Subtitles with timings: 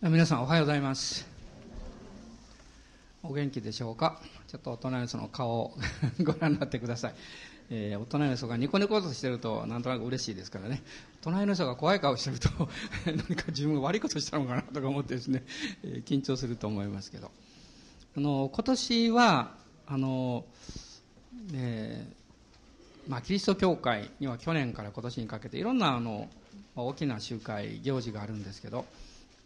[0.00, 1.26] 皆さんおはようございます。
[3.24, 4.20] お元気でしょうか？
[4.46, 5.74] ちょっとお隣の人の顔を
[6.22, 7.14] ご覧になってください、
[7.68, 10.84] えー、お隣の人がニコニコとしてるとなんとなく嬉しいですからね。
[11.20, 12.48] 隣の人が怖い顔してると
[13.06, 15.42] 何か自分が悪いことしたのかなとか思ってですね、
[15.82, 17.32] えー、緊張すると思いますけど。
[18.16, 19.56] あの今年は
[19.88, 20.44] あの、
[21.54, 26.28] えーまあ、キリスト教会には去年から今年にかけていろんなあの
[26.76, 28.86] 大きな集会行事があるんですけど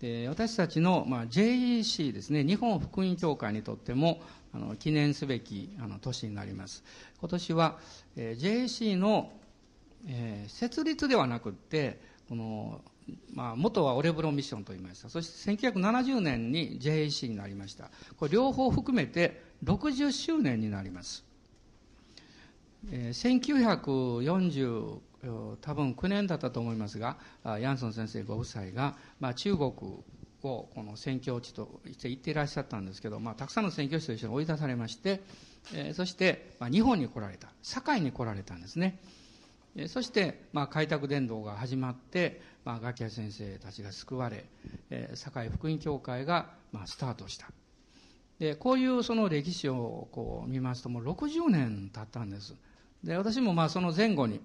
[0.02, 2.42] で私たちの、まあ、JEC ですね。
[2.42, 4.20] 日本福音協会にとっても
[4.52, 6.82] あの記念すべきあの年になります。
[7.20, 7.78] 今年は、
[8.16, 9.30] えー、JEC の、
[10.08, 12.80] えー、設立ではなくってこの、
[13.32, 15.08] まあ、元はオレブロミッションと言いました。
[15.08, 17.88] そして1970年に JEC になりました。
[18.16, 21.24] これ両方含めて60周年になります、
[22.90, 24.98] えー、1940
[25.60, 27.16] 多分9年だったと思いますが
[27.60, 35.20] ヤンソン先生ご夫妻が、まあ、中国をこの宣教地として行っていらっしゃったんですけど、まあ、たくさんの宣教師と一緒に追い出されまして、
[35.74, 37.48] えー、そして、まあ、日本に来られた。
[37.62, 38.98] 堺に来られたんですね、
[39.76, 44.44] えー、そして、まあ、開拓伝道が始まって、まあ、ガキヤ先生たちが救われ、
[44.90, 47.48] えー、堺福音教会が、まあ、スタートした。
[48.38, 52.56] でこういうその歴史をこう見ますともう60年経ったんです。
[53.04, 54.40] で私もまあその前後に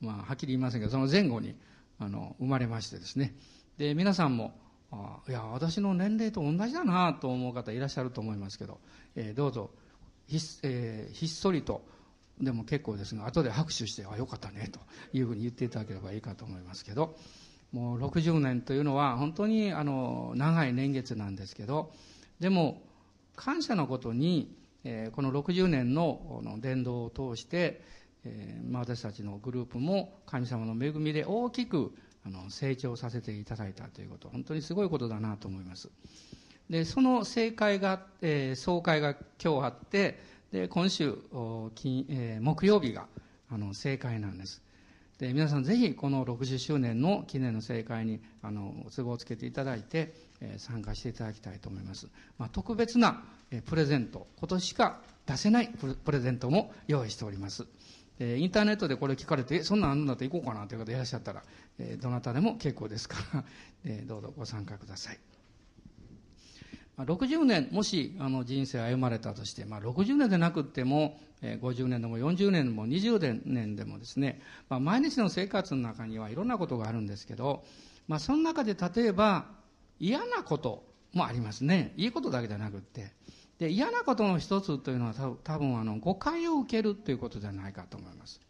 [0.00, 1.54] まあ、はっきり言いませんけど、その前後に、
[1.98, 3.34] あの、生まれましてですね。
[3.76, 4.54] で、皆さんも、
[4.90, 8.80] あいや、私の年齢と同じだなと思う方いらっしゃると思いますけど、
[9.16, 9.70] えー、どうぞ
[10.26, 11.82] ひ,、えー、ひっそりと、
[12.40, 14.80] でも結構ですが、後で拍手して、あ、よかったね、と
[15.12, 17.16] いうふうに言っていただければいいかと思いますけど、
[17.72, 21.92] もう60年というのは本当にあの長い年月なんですけど、
[22.40, 22.82] でも
[23.36, 27.82] 感謝のことに、えー、この60年の伝道を通して、
[28.28, 31.92] えーまあ、私たちのグループも神様の恵みで大きく
[32.26, 35.90] あの成長させていただいたということ本当にすごいことだなと思います。
[36.68, 40.18] でその正会が、えー、総会が今日あって
[40.52, 41.16] で今週
[41.74, 43.06] 金、えー、木曜日が
[43.50, 44.62] あの正会なんです。
[45.18, 52.06] で皆さんぜひこの60周年の記念の正会にあの都合をつけていただいて、えー、参加していただきたいと思います、
[52.38, 57.66] まあ、特別な、えー、プレゼント今年しか出せないプレゼントも用意しております。
[58.20, 61.42] えインターネットでこれ聞かれて、そんなんあるんだって行こうかなという方いらっしゃったら、
[61.78, 63.44] えどなたでも結構ですから、
[63.84, 65.18] えどうぞご参加ください。
[66.96, 77.64] まあ、60年、もしあの人生歩まれたとして、まあ、60年でなくっても、え50年でも40年でも20年でもですね、まあ、毎日の生活の中にはいろんなことがあるんですけど、
[78.08, 79.46] まあ、その中で例えば
[80.00, 81.92] 嫌なこともありますね。
[81.96, 83.12] いいことだけじゃなくって。
[83.58, 88.40] で嫌なことの一つというのは多分あの誤解を受けるということじゃないかと思います。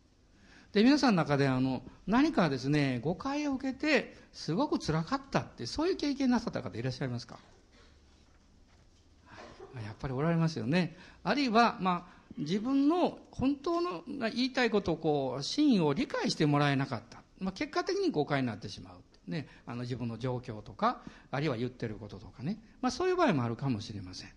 [0.73, 7.39] で皆さんの中であの何かですね誤解を受けてすごくつらかったってそういう経験なさった方いらっしゃいますか？
[9.85, 10.97] やっぱりおられますよね。
[11.25, 24.29] あるいはまあ自分の本当の言いたいことをこう真意を理解してもらえなかった、まあ、結果的に誤解になってしまう、ね、あの自分の状況とかあるいは言ってることとかね、まあ、そういう場合もあるかもしれません。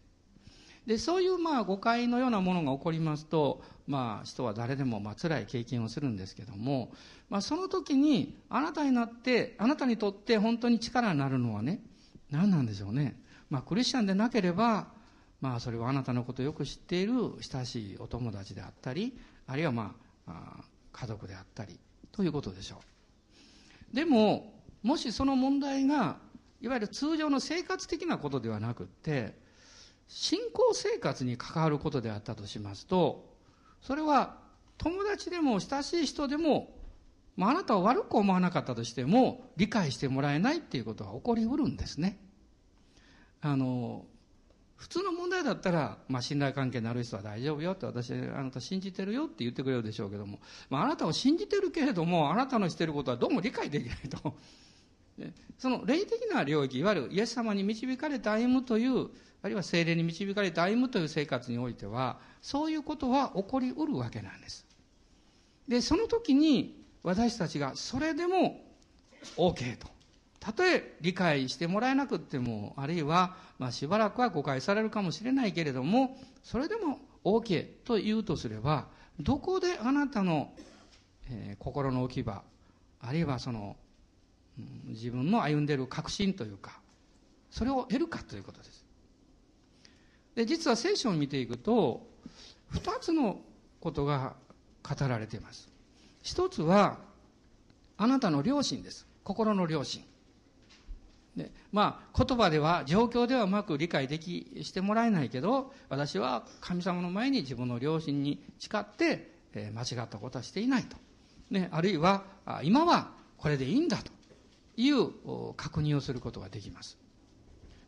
[0.86, 6.92] でそういうまあ誤解のようなものが起こりますと、まあ、人は誰でもまあ辛い経験をするんですけども、
[7.30, 11.81] まあ、その時にあなたになってあなたにとって本当に力になるのはね
[12.31, 14.88] 何なんでしょうね、まあ、クリスチャンでなければ、
[15.40, 21.80] まあ、それはあなたのことをよく知っている親しいお友達であったりあるいはまあ家族であったり
[22.12, 22.81] ということでしょ
[23.94, 23.96] う。
[23.96, 24.53] でも
[24.84, 26.18] もしその問題が
[26.62, 29.36] いわゆる通常の生活的なことではなくって
[30.14, 33.34] 信仰生活に関わることであったとしますと、
[33.82, 34.38] それは
[34.78, 36.76] 友達でも親しい人でも、
[37.38, 42.20] まあ、あなたを悪く思わなかったとしても、理解してもらえないっていうことは起こりうるんですね。
[43.40, 44.06] あの、
[44.76, 54.36] 普通の問題だったら、まあ、信頼関係のある人は大丈夫よって私、あなた信じてるよって言ってくれるでしょうけども、まあ、あなたを信じてるけれども、あなたのしてることはどうも理解できないと。
[55.58, 59.10] その霊的な領域、いわゆるイエス様に導かれて歩むという
[59.44, 64.66] あるいは精霊に導かれて歩むという生活においては、そういうことは起こりうるわけなんです。
[65.68, 68.62] で、その時に私たちがそれでも
[69.38, 69.88] OK と。
[70.40, 78.88] たとえ理解してもらえなくても、あるいは、まあ、しばらくは誤解されるかもしれないけれども、それでも OK と言うとすれば、
[79.20, 80.52] どこであなたの、
[81.30, 82.42] えー、心の置き場、
[83.00, 83.76] あるいはその、
[84.58, 86.80] うん、自分の歩んでいる確信というか、
[87.52, 88.81] それを得るかということです。
[90.36, 92.07] で実は聖書を見ていくと
[92.74, 93.39] 2つの
[93.80, 94.36] ことが
[94.83, 95.69] 語られています
[96.22, 97.00] 一つは
[97.98, 100.04] あなたの良心です心の良心
[101.36, 110.98] でまあ、言葉では、状況ではうまく理解でき、してもらえないけど、私は神様の前に自分の良心に誓って、えー、間違ったことはしていないと。
[111.50, 112.25] ね、あるいは、
[112.63, 114.12] 今はこれでいいんだと
[114.75, 116.98] いう確認をすることができます。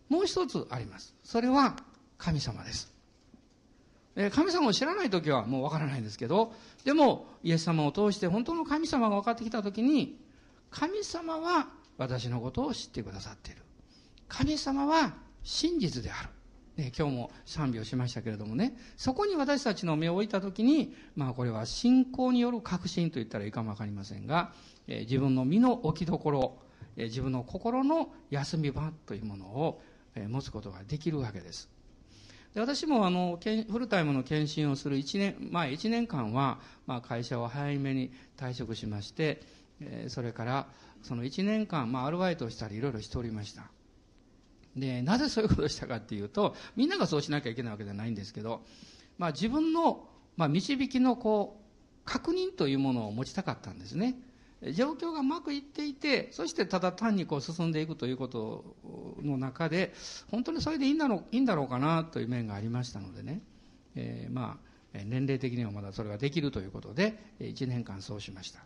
[0.08, 1.14] もう一つあります。
[1.24, 1.76] それは
[2.24, 2.94] 神様です。
[4.32, 6.54] 神様を知らない時はもうわからないんですけど、
[6.86, 10.20] でもイエス様を通して本当の神様が分かってきた時に、
[10.70, 11.68] 神様は
[11.98, 13.62] 私のことを知ってくださっている。
[14.30, 16.30] 神様は真実である。
[16.78, 24.54] ね、今日も賛美をしましたけれどもね、そこに私たちの目を置いたときに、まあこれは信仰による確信と言ったらいいかもわかりませんが、
[24.88, 26.58] え、自分の身の置きどころ、
[26.96, 29.82] え、自分の心の休み場というものを、
[30.16, 31.70] え、持つことができるわけです。
[32.54, 39.42] で私もあのフルタイムの検診をする1年前1年間は、まあ、会社を早めに退職しまして、
[39.82, 40.68] えー、それから
[41.02, 43.64] その1年間、まあ、アルバイトをしたりいろいろしておりました。
[44.76, 48.64] で、なぜそういうことをしたかっていうと、みんながそうしなきゃいけないわけじゃないんですけど、
[49.18, 51.64] まあ自分の、まあ導きのこう、
[52.06, 54.16] 確認というものを持ちたかったんですね。
[54.72, 58.76] 状況がうまくいっていて、そしてただ単にこう進んでいくということ
[59.22, 59.94] の中で、
[60.32, 63.42] 本当にそれでいいんだろういいんだろうかなという面がありましたのでね、
[63.96, 64.58] えー、ま
[64.94, 68.60] あ、年齢的にはまだそれができるということで、1年間そうしました。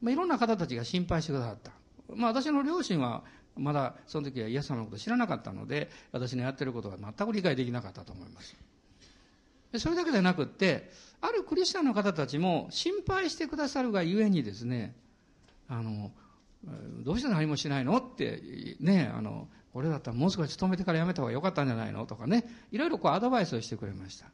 [0.00, 1.70] まあ、いろんな方たちが心配してくださった。
[2.14, 3.22] まあ、私の両親は、
[3.56, 8.56] まだその時はイエス様のこと知らなかったので、私のやってることが全く理解できなかったと思います。
[9.78, 10.90] それだけでなくって、
[11.20, 14.94] あるクリスチャンの方たちも心配してくださるがゆえにですね、
[15.68, 16.12] あの、
[17.04, 24.26] どうして何もしないのって、ね、あの、俺だったらもう少し勤めてから辞めた方が良かったんじゃないのとかね、いろいろこうアドバイスをしてくれました。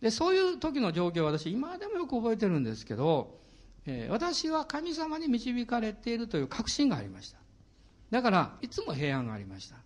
[0.00, 3.38] で、そういう時の状況は私今でもよく覚えてるんですけど、
[3.86, 7.38] えー、私は神様に導かれているという確信がありました。
[8.10, 9.76] だから、いつも平安がありました。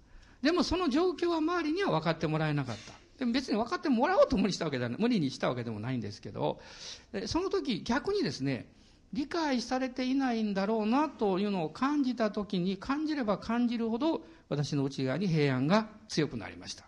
[0.43, 2.93] でもその状況は周りには分かってもらえなかった。
[3.19, 6.61] でも別に分かってもらおうと無理したわけでは無理にしたわけでもないんですけど、
[7.27, 8.69] その時逆にですね、
[9.15, 16.85] 理解されていないんだろうなというのを感じた時に感じれば感じるほど私の内側に平安が強くなりました。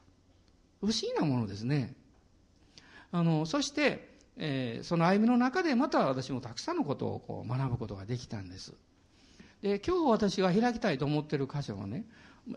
[0.81, 1.95] 不思議なものですね。
[3.13, 8.75] あの、そして、えー、その歩みの中でまた私もたくさんのことをこう学ぶことができたんです。
[9.63, 12.05] で、今日私が開きたいと思ってる箇所はね、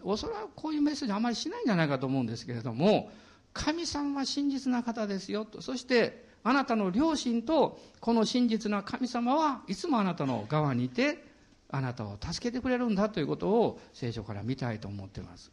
[0.04, 3.12] おそらくこういうメッセージあまりしないんじゃないかと思うんですけれども、
[3.54, 11.24] 神様は真実な方ですよと、そしてあなたの両親とこの真実な神様はいつもあなたの側にいて、
[11.71, 15.51] あなたを助けてくれるんだということを聖書から見たいと思っています。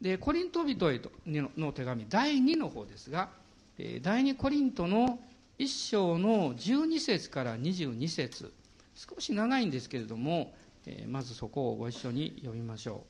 [0.00, 1.00] で、コリント人へ
[1.56, 3.28] の手紙第2の方ですが、
[4.02, 5.18] 第2コリントの
[5.58, 8.52] 1章の12節から22節。
[8.94, 10.54] 少し長いんですけれども、
[11.08, 13.04] まずそこをご一緒に読みましょ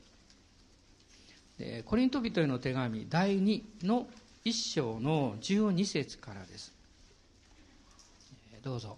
[1.59, 1.83] う。
[1.85, 4.07] コリント人への手紙第2の
[4.45, 6.76] 1章の12節からです。
[8.63, 8.97] どうぞ。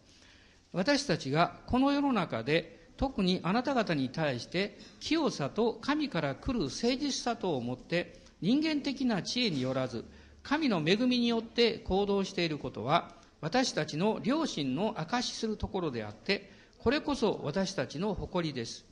[0.71, 10.05] 私たちがこの世の中で特にあなた方に対して清さと神から来る誠実さとをもって人間的な知恵によらず
[10.43, 18.85] 神の恵みによって行動していることは私たちの良心の証しするところであって、これこそ私たちの誇りです。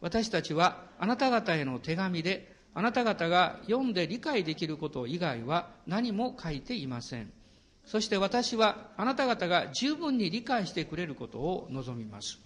[0.00, 7.30] 私たちはあなた方への手紙で、あなた方が読んで理解できること以外は何も書いていません。
[7.90, 12.38] そして私はあなた方が十分に理解してくれることを望みます。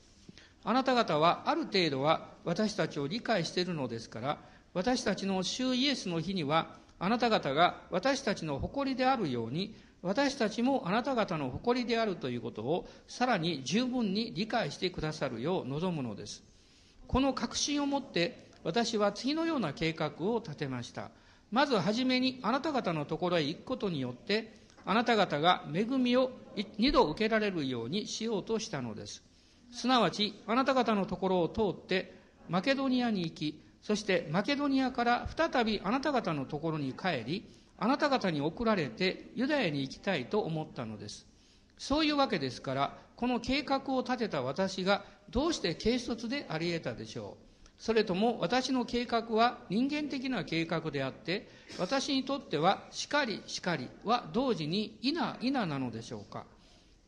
[0.65, 4.39] あなた方はある程度は私たちを理解しているのですから、
[4.73, 16.43] 私たちの主イエスの日には、あなた方が私たちの誇りであるように、私たちもあなた方の誇りであるということをさらに十分に理解してくださるよう望むのです。
[17.07, 21.11] この確信をもって私は次のような計画を立てました。
[21.51, 26.31] まずはじめにあなた方のところへ行くことによってあなた方が恵みを
[26.79, 29.23] 二度受けられるようにしようとしたのです。
[29.73, 32.15] すなわちあなた方のところを通って
[32.49, 41.27] マケドニアに行き、そしてマケドニアから再びあなた方のところに帰り、あなた方に送られてユダヤに行きたいと思ったのです。
[41.79, 47.54] そういうわけですから、この計画を立てた私がどうして軽率であり得たでしょう？
[47.79, 56.45] それとも私の計画は人間的な計画であって、私にとってはしかりしかりは同時にいないななのでしょうか。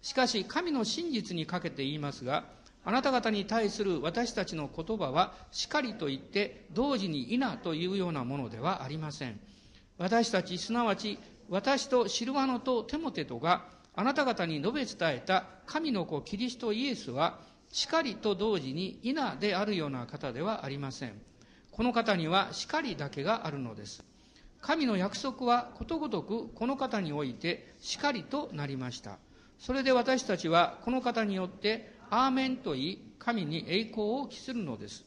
[0.02, 2.44] しかし神の真実にかけて言いますが、
[2.84, 9.40] あなた方に対する私たちの言葉はしかりと言って同時にいなというようなものではありません。
[9.98, 11.18] 私たち、すなわち
[11.48, 17.40] 私とシルワノとテモテとがあなた方に述べ伝えた神の子キリストイエスは、
[17.76, 21.12] しかりと同時に稲であるような方ではありません。
[21.70, 24.02] この方には叱だけがあるのです。
[24.62, 29.18] 神の約束はことごとくこの方において叱りとなりました。
[29.58, 35.04] それで私たちはこの方によってアーメンと言い、神に栄光を期するのです。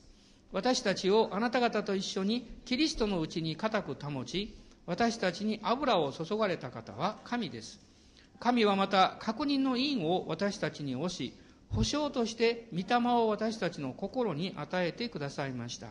[0.51, 7.79] 私たちをあなた方と一緒にキリストのうちに固く保ち、私たちに油を注がれた方は神です。
[8.39, 11.33] 神はまた確認の印を私たちに押し、
[11.71, 15.88] 保証として御霊を私たちの心に与えてくださいました。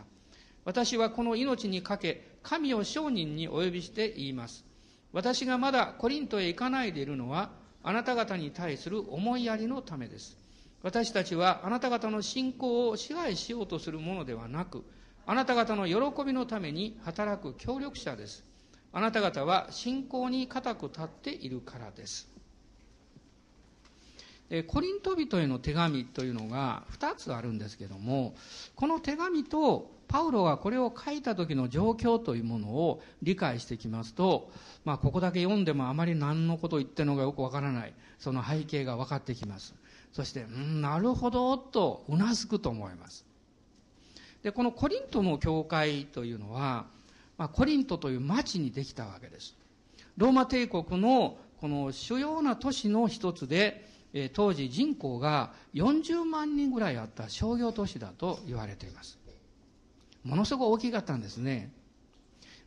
[0.65, 4.65] 私はこの命にかけ、神を証人にお呼びして言います。
[5.13, 10.37] 私がまだコリントへ行かないでいるのは、あなた方に対する思いやりのためです。
[10.83, 14.83] 私たちはあなた方の信仰を支配しようとするものではなく、
[15.25, 18.43] あなた方の喜びのために働く協力者です。
[18.91, 22.29] あなた方は信仰に固く立っているからです。
[24.67, 28.33] コリント人への手紙というのが2つあるんですけども、
[28.75, 34.49] この手紙とパウロがこれを書いた時の状況というものを理解してきますと、
[34.83, 39.75] まあ、ここだけ読んでもあまり何のことを言ってるのかよくわからない、その背景が分かってきます。
[40.11, 43.23] そして、うん、なるほど、とうなずくと思います。
[44.41, 46.87] で、このコリントの教会というのは、
[47.37, 49.55] まあ、コリントという町にできたわけです。
[50.17, 59.19] ローマ帝国のこの主要な都市の一つで、え当時人口が40万人ぐらいあった商業都市だと言われています。
[60.23, 61.71] ものすごく大きかったんですね。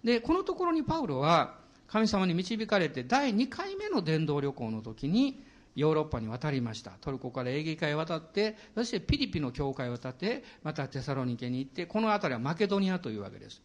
[0.05, 1.57] で、このところにパウロは
[1.87, 5.43] 神様に導かれて第2回目の伝道旅行の時に
[5.75, 6.93] ヨーロッパに渡りました。
[7.01, 13.63] トルコからエーゲ海へ渡って、そしてピリピの教会を渡って、またテサロニケに行って、この辺りはマケドニアというわけです。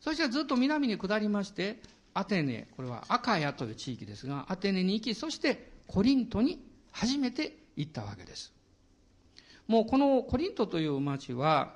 [0.00, 1.78] そしてずっと南に下りまして、
[2.14, 6.58] アテネ、これはアカヤという地域ですが、アテネに行き、そしてコリントに
[6.92, 8.52] 初めて行ったわけです。
[9.66, 11.74] もうこのコリントという町は、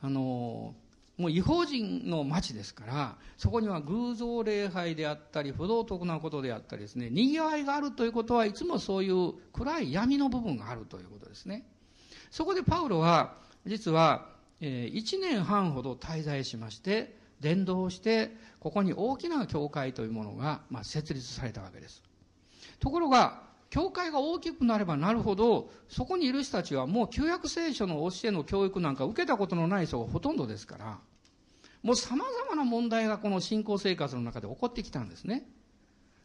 [0.00, 0.74] あの、
[1.18, 11.66] もう違法人の町ですから、そこには偶像礼拝であったり、不道徳なことであったりですね、賑わいがあるということはいつもそういう暗い闇の部分があるということですね。
[12.30, 13.36] そこでパウロは、
[13.66, 22.02] 実は、え、1年半ほど滞在しまして、伝道して、ここに大きな教会というものが、ま、設立されたわけです。
[22.80, 30.98] ところが、教会が大きくなればなるほど、そこにいる人たちはもう旧約聖書の教えの教育なんか受けたことのない人がほとんどですから、
[31.82, 35.48] もう様々な問題がこの信仰生活の中で起こってきたんですね。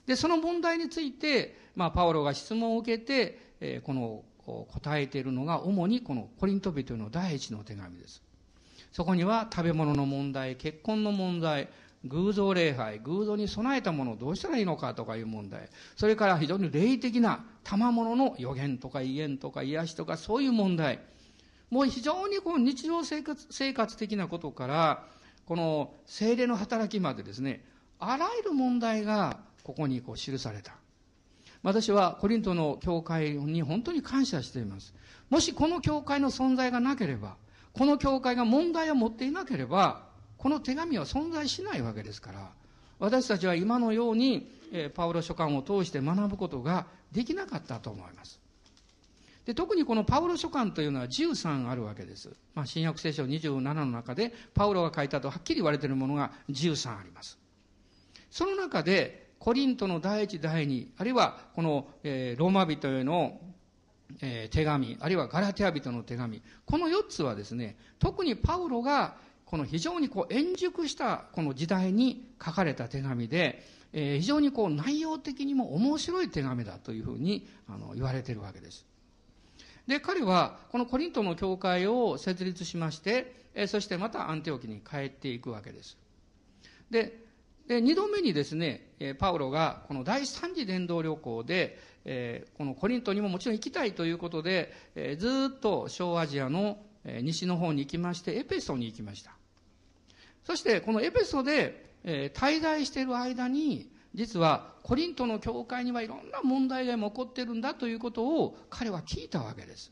[0.06, 4.26] で、その問題について、まあ、パウロが質問を受けて、えー、この
[4.68, 8.22] 答えているのが主にこのコリント人の第一の手紙です。
[8.92, 11.70] そこには食べ物の問題、結婚の問題、
[12.06, 15.70] 偶像礼拝、偶像に備えたものをどうしたらいいのかとかいう問題。
[15.96, 21.00] それから非常に霊的な賜物の予言とか威厳とか癒しとかそういう問題。
[21.70, 25.04] もう非常にこの日常生活生活的なことから、
[25.46, 27.64] この精霊の働きまでですね、
[28.00, 30.76] あらゆる問題がここにこう記された。
[31.64, 34.94] 私はコリントの教会に本当に感謝しています。
[35.30, 37.36] もしこの教会の存在がなければ、
[37.74, 40.07] この教会が問題を持っていなければ、
[40.38, 42.52] この手紙は存在しないわけですから、
[43.00, 48.40] 私たちは今のように、えパウロ書簡を通して学ぶことができなかったと思います。
[49.46, 52.32] で特にこのパウロ書簡というのは13あるわけです。
[52.54, 57.40] まあ、新約聖書27の中で、パウロが書いたとはっきり言われているものが13あります。
[58.30, 63.40] その中で、コリントの第一、第二、あるいはこの、えー、ローマ人への、
[64.22, 69.16] えー、手紙、あるいはガラテア人の手紙、この4つはですね、特にパウロが
[69.48, 73.64] この非常にこう円熟したこの時代に書かれた手紙で、
[73.94, 78.86] えー、非常にこう内容的にも面白い手紙だというふうにあの言われているわけです。
[79.88, 85.98] で、彼はこのコリントの教会を設立しまして、えー、そしてまたアンテオキに帰っていくわけです。
[86.92, 87.24] で、
[87.68, 99.37] で、二度目にですね、えパウロがこの第三次伝道旅行で、えー、このコリントにももちろん行きたいということで、えー、ずっと小アジアの西の方に行きまして、エペソに行きました。
[100.48, 109.92] そしてこのエペソで、えー、滞在している間に実はコリントの教会にはいろんな問題が起こってるんだということを彼は聞いたわけです。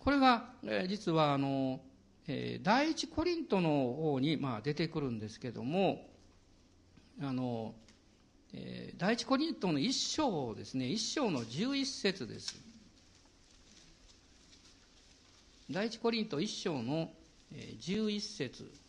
[0.00, 1.78] これが、えー、実はあの、
[2.26, 6.04] えー、第一コリントの方に、まあ、出てくるんですけども
[7.22, 7.76] あの、
[8.52, 12.60] え、第一コリントの一章ですね一章の十一節です。
[15.70, 17.12] 第一コリント一章の
[17.78, 18.79] 十一節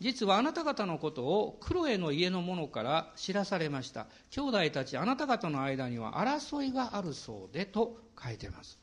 [0.00, 4.06] 実はあなた方のことをクロエの家の者から知らされました。
[4.30, 8.78] 兄弟たちあなた方の間には争いがあるそうでと書いてます。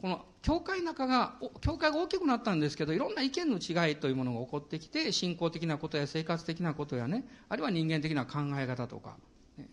[0.00, 9.16] この教会の中が、教会が大きくなったんですけど、いろんな意見の違いというものが起こってきて、信仰的なことや生活的なことやね、あるいは人間的な考え方とか、
[9.56, 9.66] ね、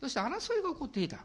[0.00, 1.18] そして争いが起こっていた。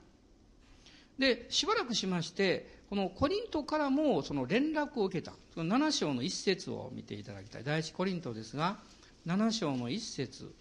[1.18, 5.34] で、しばらくしまして、このコリントからもその連絡を受けた。
[5.54, 7.64] その7章の一節を見ていただきたい。
[7.64, 8.78] 第一コリントですが、
[9.26, 10.54] 7章の一節。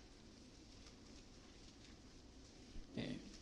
[2.96, 3.32] えー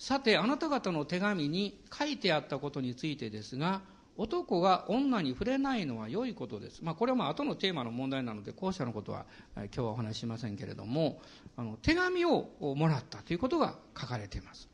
[0.00, 3.82] さてあなた方の手紙に書いてあったことについてですが
[4.16, 6.82] 男が女に触れないのは良いことです。
[6.82, 9.24] まあ、これはまあ後のテーマの問題なので、後者のことは
[9.56, 11.22] 今日はお話ししませんけれども、
[11.56, 14.68] あの、手紙をもらったということが書かれています。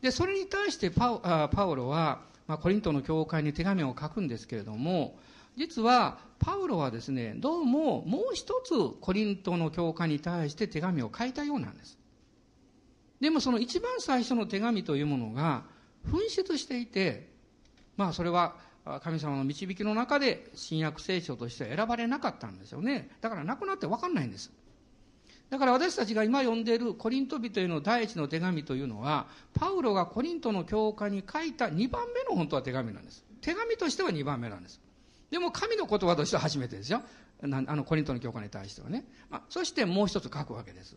[0.00, 5.18] で、それに対してパウパウロは、まあ、コリントの教会に手紙を書くんですけれども、
[5.56, 11.98] 実は、パウロはですね、どうももう一つコリントの教会に対して手紙を書いたようなんです。
[13.20, 15.62] でもその一番最初の手紙というものが
[16.08, 17.30] 紛失していて、
[17.96, 18.56] まあそれは
[19.02, 23.10] 神様の導きの中で新約聖書として選ばれなかったんですよね。
[23.20, 24.50] だからなくなって分かんないんです。
[25.52, 33.22] だから私たちが今読んでいるコリント人への第一の手紙というのは、パウロがコリントの教会に書いた2番目の本当は手紙なんです。
[33.42, 34.80] 手紙としては2番目なんです。
[35.30, 37.02] でも神の言葉としては初めてですよ。
[37.42, 39.04] あのコリントの教会に対してはね。
[39.28, 40.96] まあ、そしてもう一つ書くわけです。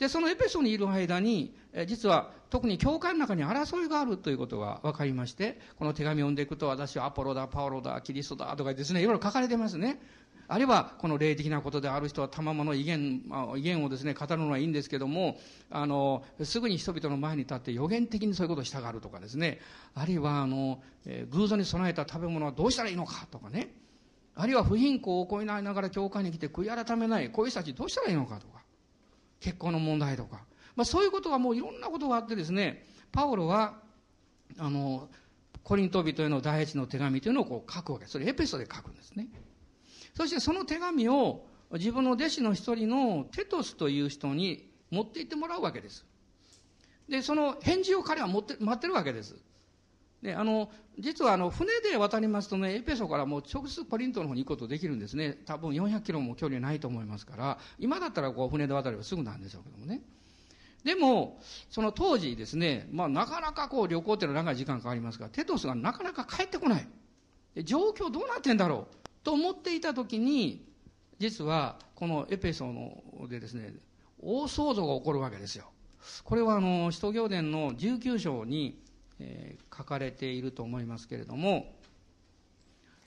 [0.00, 10.00] で、そのエペソにいる間に、え実は特に教会の中に争いがあるということが分かりまして、この手紙を読んでいくと私はアポロだ、パオロだ、キリストだとかですね、いろいろ書かれてますね。
[10.48, 13.22] あるいは、この霊的なことである人は、賜物威厳、
[13.56, 15.38] 威厳をですね、語るのはいいんですけども、
[15.70, 19.60] あの、すぐに人々の前に立って予言的にそういうことをしたがるとかですね、
[19.94, 23.74] あるいは、あの、えー、偶像に備えた食べ物はどうしたらいいのかとかね、
[24.34, 28.60] あるいは不貧困を行いながら教会に来て悔い改めない、こういう人たちどうしたらいいのかとか、
[29.40, 30.44] 結婚の問題とか、
[30.76, 33.74] まあ、そういうことがもういろんなことがあってですねパウロは
[34.58, 35.08] あの
[35.62, 38.06] コリント人への第一の手紙というのをこう書くわけ。
[38.06, 39.28] それエペソで書くんですね。
[40.14, 46.04] そしてその手紙を自分の弟子の一人のテトスという人に持って行ってもらうわけです。
[47.08, 49.36] でその返事を彼は持って待ってるわけです。
[50.22, 55.38] で、あの、実はあの、船で渡りますとね、エペソからもう直接コリントの方に行くことできるんですね。
[55.46, 60.02] 多分400キロも距離ないと思いますから、今だったらこう船で渡ればすぐなんでしょうけどもね。
[60.84, 66.86] でも、その当時ですね、まあなかなかこう旅行っていうのは長い時間かかりますから、テトスがなかなか帰ってこない。
[67.64, 68.96] 状況どうなってんだろう？
[69.24, 70.66] と思っていた時に、
[71.18, 73.74] 実はこのエペソのでですね、
[74.22, 75.70] 大騒動が起こるわけですよ。
[76.24, 78.82] これはあの、使徒行伝の19章に
[79.20, 81.74] え、書かれていると思いますけれども、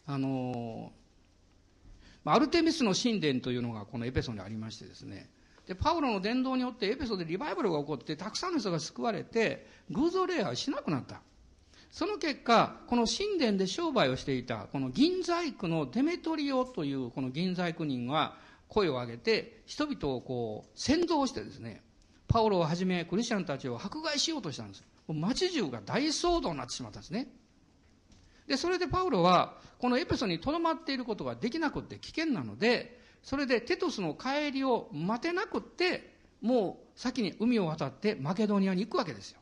[0.06, 0.91] あの、
[2.26, 5.30] アルテミスの神殿というのがこのエペソにありましてですね、
[5.67, 11.21] で、パウロの伝道によってエペソでリバイバルが起こって、たくさんの人が救われて、偶像礼拝しなくなった。
[11.91, 18.36] その結果、この神殿で商売をしていた、この銀細工のデメトリオというこの銀細工人が
[18.67, 21.82] 声を上げて、人々をこう、先導してですね、
[22.34, 24.84] パウロをはじめクリスチャンたちを迫害しようとしたんです。
[25.08, 27.28] 街中が大騒動になってしまったんですね。
[28.48, 39.39] で、それでパウロは、このエペソに留まっていることができなくって危険なので、それでテトスの帰りを待てなくって、もう先に海を渡ってマケドニアに行くわけですよ。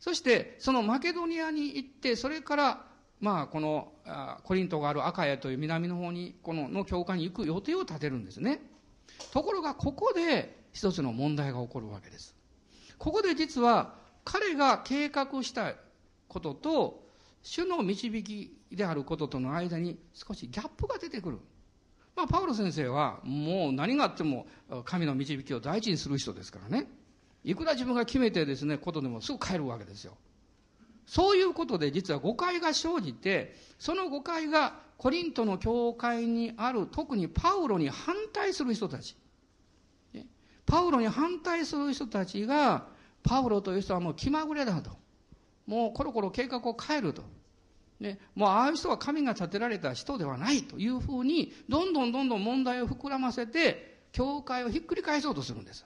[0.00, 2.86] そして、そのマケドニアに行って、それから、
[3.20, 3.92] まあ、この、
[4.42, 8.60] コリントがあるアカヤという南の方に、この、の教会に行く予定を立てるんですね。
[9.32, 12.34] ところが、ここで一つの問題が起こるわけです。
[12.98, 15.74] ここで実は、彼が計画した
[16.28, 17.06] ことと、
[17.42, 21.38] 主の導きであることとの間に少しギャップが出てくる。
[22.14, 24.46] まあ、パウロ先生はもう何があっても
[24.84, 26.86] 神の導きを大事にする人ですからね。
[27.44, 30.16] いくら自分が決めてですね、ことでもすぐ変えるわけですよ。
[31.06, 39.16] そういうことで実は誤解が生じて、その誤解がコリントの教会にある特にパウロに反対する人たち。
[40.70, 42.86] パウロに反対する人たちが
[43.24, 44.90] パウロという人はもう気まぐれだと。
[45.66, 47.22] もうコロコロ計画を変えると。
[47.98, 55.84] ね、もうああいう人は神が建てられた人ではないというふうに、どんどんどんどん問題を膨らませて、教会をひっくり返そうとするんです。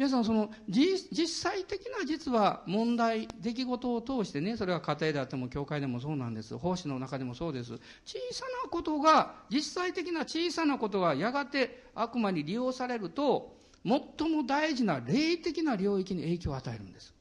[0.00, 6.56] 皆さん、その、実際的な実は問題、出来事を通してね、それは家庭であっても教会でもそうなんです。
[6.56, 7.78] 奉仕の中でもそうです。
[8.06, 17.12] 小さなことが、実際的な小さなことがやがて悪魔に利用されると、最も大事な霊的な領域に影響を与えるんです。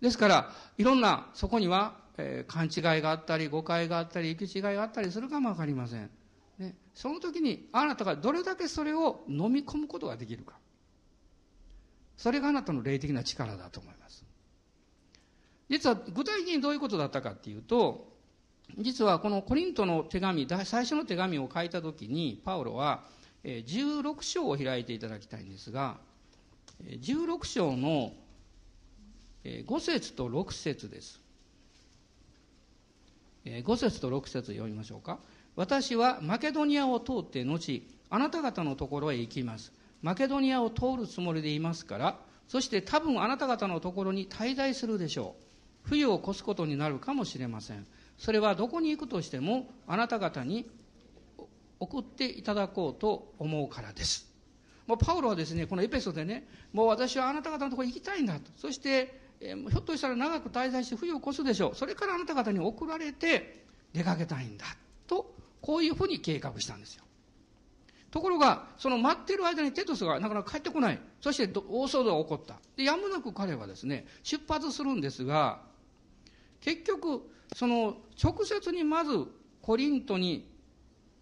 [0.00, 6.08] ですから、いろんな、そこには、えー、勘違いがあったり、誤解があったり、行き違いがあったりするかもわかりません。
[6.60, 10.61] ね、その時に、あなたがどれだけそれを飲み込むことができるか。
[12.22, 14.24] それがあなたの霊的な力だと思います。
[15.68, 18.12] 実は具体的にどういうことだったかっていうと、
[18.78, 23.02] 実はこのコリントの手紙、最初の手紙を書いたときに、パウロは
[23.42, 25.98] 16章を開いていただきたいんですが、
[26.84, 28.12] 16章の
[29.42, 31.20] 5節と6節です。
[33.44, 35.18] 5節と6節読みましょうか。
[35.56, 39.72] 私はマケドニアを通って後、あなた方のところへ行きます。
[40.02, 45.44] マケドニアを通るつもりでいますから、そして多分あなた方のところに滞在するでしょう。
[45.88, 47.86] 冬を越すことになるかもしれません。
[48.18, 50.68] それはどこに行くとしてもあなた方に
[51.80, 54.30] 送っていただこうと思うからです。
[54.86, 58.50] もうパウロはですね、このエペソでね、もう私はあなた方のところに行きたいんだと。
[58.56, 61.74] そして、えー、ひょっとしたら長く滞在して冬を越すでしょう。
[61.74, 64.66] それからあなた方に送られて出かけたいんだ。
[65.06, 67.04] と、こういうふうに計画したんですよ。
[68.12, 71.00] ところが、その待ってる間にテトスがなかなか帰ってこない。
[71.22, 72.60] そして大騒動が起こった。
[72.76, 75.62] で、やむなく彼はですね、出発するんですが、
[76.60, 77.22] 結局、
[77.56, 79.26] その直接にまず
[79.62, 80.46] コリントに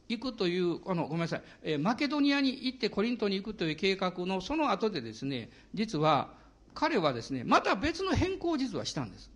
[0.08, 6.34] 行くという、あの、ごめんなさい、えー、マケドニアに行ってコリントに行くという計画のその後でですね、実は
[6.74, 9.30] 彼はですね、また別の変更を実はしたんです。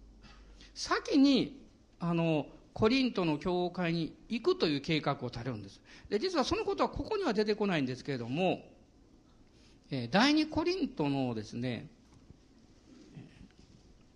[0.74, 1.64] 先に、
[2.00, 5.80] あの、コリントの教会に行くという計画を立てるんです。
[6.10, 8.62] で、実はそのことはここには出てこないんですけれども、
[9.92, 11.88] えー、第二コリントのですね、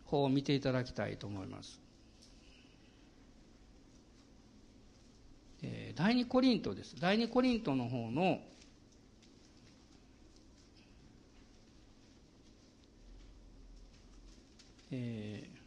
[0.05, 1.81] 方を見ていただきたいと思います。
[5.63, 6.97] えー、第二コリントです。
[6.99, 8.41] 第二コリントの方の、
[14.91, 15.59] えー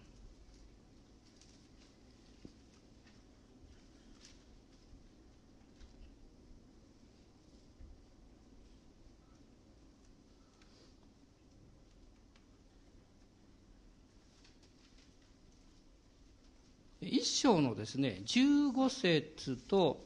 [17.01, 20.05] 一章のですね、15節と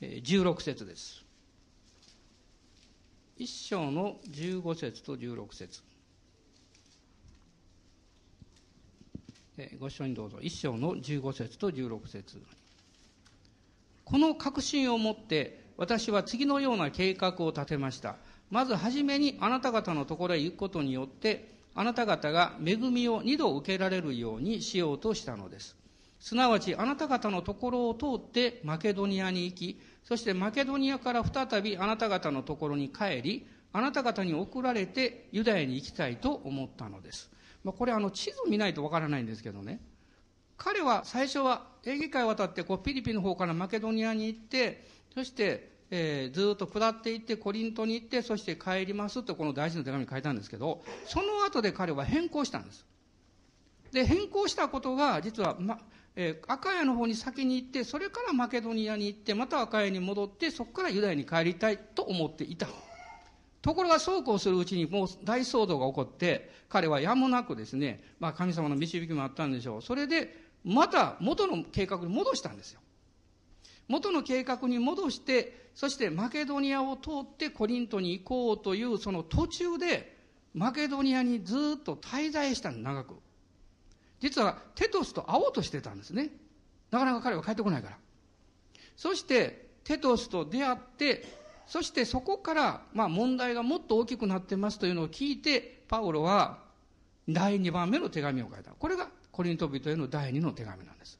[0.00, 1.22] 16節です。
[3.36, 5.82] 一章の15節と16節
[9.78, 10.38] ご一緒にどうぞ。
[10.40, 12.42] 一章の15節と16節
[14.04, 18.16] この確信を持って、私は次のような計画を立てました。
[18.50, 25.76] まずはじめにあなた方のところへ行くことによって、あなた方が恵みを二度受けられるようにしようとしたのです。
[26.18, 37.30] すなわちあなた方のところを通ってマケドニアに行き、そしてマケドニアから再びあなた方のところに帰り、あなた方に送られてユダヤに行きたいと思ったのです。
[37.62, 39.80] まあ、これあの地図見ないとわからないんですけどね。
[40.56, 52.86] 彼は最初はエーゲ海を渡ってこうピリピンの方からマケドニアに行って、そして、え、ずっと下っていってコリントに行って、そして帰りますとこの大事な手紙に書いたんですけど、その後で彼は変更したんです。
[53.92, 55.78] で、変更したことが実は、ま、
[56.16, 62.66] えー、赤谷の方に先に行って、それからマケドニアに行って、また赤谷に戻って、そこからユダヤに帰りたいと思っていた。
[63.60, 69.82] ところがそうこうするうちにもう大騒動が起こって、彼はやむなくですね、まあ神様の導きもあったんでしょう。
[69.82, 72.80] それで、また元の計画に戻したんですよ。
[73.86, 80.16] 元の計画に戻して、そしてマケドニアを通ってコリントに行こうというその途中で、
[80.54, 83.16] マケドニアにずっと滞在した長く。
[84.20, 86.30] 実はテトスと会おうとしてたんですね。
[86.90, 87.98] なかなか彼は帰ってこないから。
[88.96, 91.24] そして、テトスと出会って、
[91.66, 96.58] そしてそこから、まあ問題がもっと大きくなってますというのを聞いて、パウロは
[97.28, 98.70] 第2番目の手紙を書いた。
[98.72, 101.18] これがコリント人への第2の手紙なんです。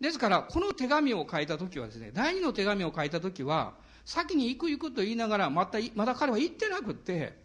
[0.00, 7.42] ですから、この手紙を書いたときはですね、第2の手紙を書いたときは、先に行く行くと言いながら、また、まだ彼は行ってなくって、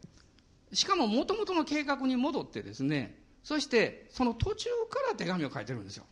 [0.74, 6.06] しかも元々の計画に戻ってですね、そしてその途中から手紙を書いてるんですよ。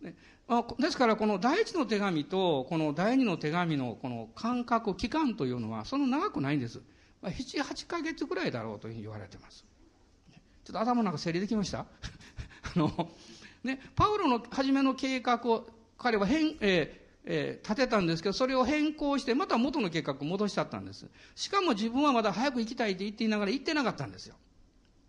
[0.00, 0.14] ね、
[0.78, 6.80] ですからこの第一の手紙とこの第二の手紙のこの間隔、期間というのはそんな長くないんです。
[7.20, 9.64] まあ7、8ヶ月ぐらいだろうというふうに言われてます。
[10.64, 11.78] ちょっと頭の中整理できました？
[12.74, 13.10] あの、
[13.64, 21.06] ね、パウロの初めの計画を彼は変、えーえー、立てたんですけど、それを変更して、また元の計画を戻しちゃったんです。
[21.34, 24.36] しかも自分はまだ早く行きたいって言っていながら行ってなかったんですよ。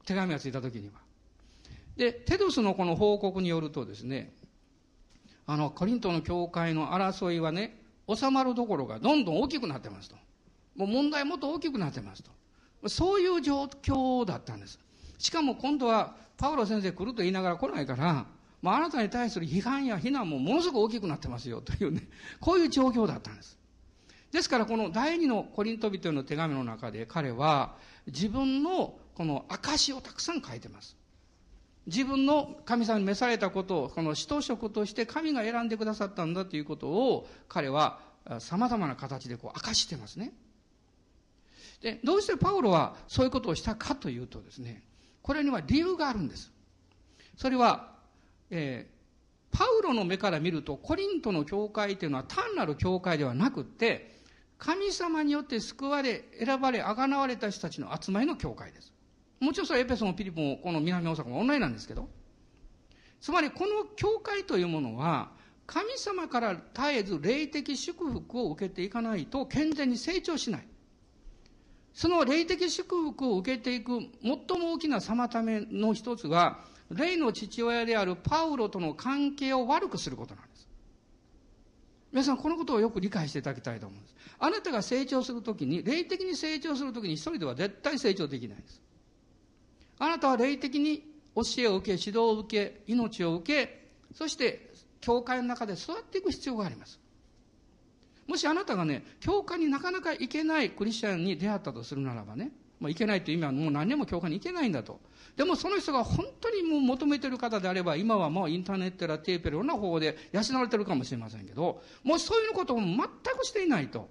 [0.09, 0.93] 手紙がついた時には。
[1.95, 4.33] で、テドスのこの報告によるとですね、
[5.45, 7.79] あの、コリントの教会の争いはね、
[8.11, 10.15] 収まるどころかどんどん大きくなってますと。
[10.75, 12.89] もう問題もっと大きくなってますと。
[12.89, 14.79] そういう状況だったんです。
[15.19, 18.25] しかも今度は、パウロ先生来ると言いながら来ないから、
[18.63, 22.07] まあ、あなたに対する批判や非難もものすごく大きくなってますよというね、
[22.39, 23.59] こういう状況だったんです。
[24.31, 30.95] ですからこの第二のコリント人への手紙の中で彼は自分のこの証をたくさん書いてます。
[31.87, 37.99] 自分の神様に召されたことを、この使徒職として神が選んでくださったんだということを、彼は
[38.39, 40.31] 様々な形でこう明かしてますね。
[41.81, 44.83] で、どうしてパウロはそういうことをしたかというとですね、
[45.21, 46.53] これには理由があるんです。
[47.35, 47.91] それは、
[48.49, 54.21] えー、パウロの目から見ると、コリントの教会というのは単なる教会ではなくって、
[54.57, 58.93] 神様によって救われ、選ばれ、あがなわれた人たちの集まりの教会です。
[59.39, 62.09] もちろんそれはエペソン、ピリポン、この南大阪も同じなんですけど、
[63.21, 65.31] つまりこの教会というものは、
[65.65, 70.67] 神様から絶えず霊的祝福を受けていかないと健全に成長しない。
[71.93, 80.67] その霊的祝福を受けていく最も大きな妨めの一つが、霊の父親であるパウロとの関係を悪くすることなんです。
[82.11, 84.15] 皆さん、このことをよく理解していただきたいと思うんです。
[84.39, 88.81] あなたが成長するときに、霊的に成長するときに一人では絶対成長できないんです。
[89.99, 91.03] あなたは霊的に
[91.35, 94.69] 教えを受け、指導を受け、命を受け、そして、
[95.01, 96.99] 教会の中で育っていく必要があります。
[98.27, 104.99] もしあなたがね、教会になかなか行けないクリスチャンに出会ったとするならばね、まあ、行けないという意味はもう何年も教会に行けないんだと。
[105.35, 114.09] でもその人が本当にもう求めてる方であれば、今はもうインターネットやテープいろんな方法で養われてるかもしれませんけど、もしそういうことを全くしていないと。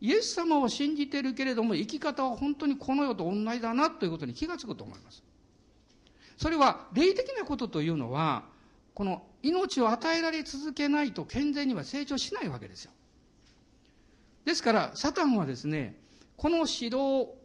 [0.00, 5.22] イエス様を信じてるけれども、生き方は本当にこの世と同じだなということに気がつくと思います。
[6.36, 8.44] それは、霊的なことというのは、
[8.94, 12.92] この命を与えられ続けないと健全には成長しないわけですよ。
[14.44, 15.96] ですから、サタンはですね、
[16.36, 16.96] この指導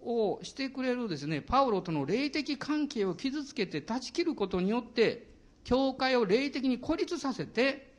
[0.03, 5.27] をしてくれるですね、パウロとの霊的関係を傷つけて断ち切ることによって、
[5.63, 7.91] 教会を霊的に孤立させて、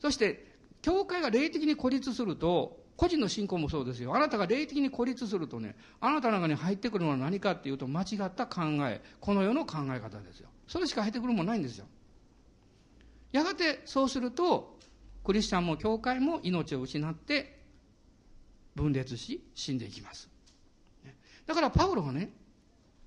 [0.00, 0.50] そして、
[0.82, 4.14] 教会が霊的に孤立すると、個人の信仰もそうですよ。
[4.14, 10.48] あなたが霊的に孤立するとね、あなたの中に入ってくるのは何かっていうと、間違った考え、この世の考え方ですよ。
[10.68, 11.86] それしか入ってくるもんないんですよ。
[13.32, 14.78] やがてそうすると、
[15.24, 17.60] クリスチャンも教会も命を失って
[18.74, 20.28] 分裂し死んでいきます。
[21.46, 22.32] だからパウロはね、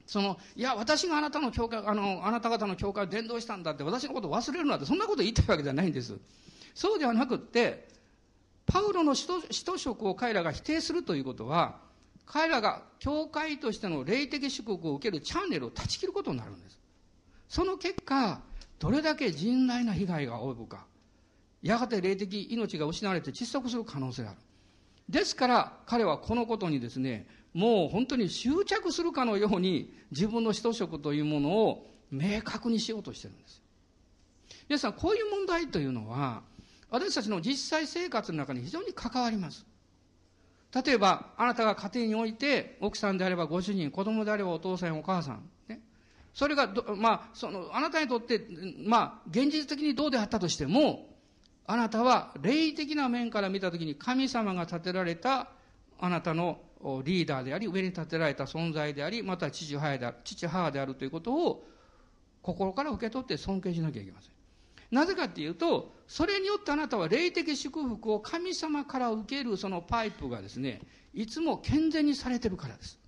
[0.06, 6.18] その、いや、私があなたの教会、あの、あなた方の教会を伝道したんだって、私のことを忘れるなって、そんなこと言いたいわけじゃないんです。
[6.76, 7.88] そうではなくって、
[8.66, 9.28] パウロの使
[9.66, 11.80] 徒職を彼らが否定するということは、
[12.26, 16.80] 彼らが教会としての霊的祝福を受けるチャンネルを断ち切ることになるんです。
[17.48, 18.42] その結果、
[18.80, 20.86] どれだけ甚大な被害が及ぶか、
[21.62, 24.40] やがて霊的命が失われて窒息する可能性がある。
[25.08, 33.62] ですから彼はこのことにですね、もう本当に執着するかのように自分の使徒職というものを明確にしようとしてるんです
[34.68, 36.42] 皆さん、こういう問題というのは、
[36.96, 39.66] 私たちの実際生活の中に非常に関わります。
[40.86, 45.82] 例えば、あなたが家庭において、奥さんであればご主人、子供であればお父さんやお母さん、ね。
[46.34, 48.48] それがまあ、その、あなたにとって、
[48.86, 51.10] まあ、現実的にどうであったとしても、
[51.66, 55.50] あなたは霊的な面から見たときに神様が立てられた
[56.00, 56.60] あなたの
[57.04, 61.68] リーダーであり、上に立てられた存在であり、また父母である、父母であるということを
[62.42, 64.35] 心から受け取って尊敬しなきゃいけません。
[64.92, 70.82] なぜかっていうと、それによってあなたは霊的祝福を神様から受けるそのパイプがですね、
[71.14, 73.00] いつも健全にされてるからです。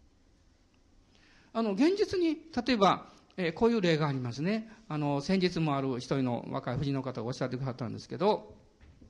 [1.54, 4.72] あの、現実に、例えば、えー、こういう例がありますね。
[4.88, 8.56] あの、先日もある一人の若い夫人の方がおっしゃってくださったんですけど、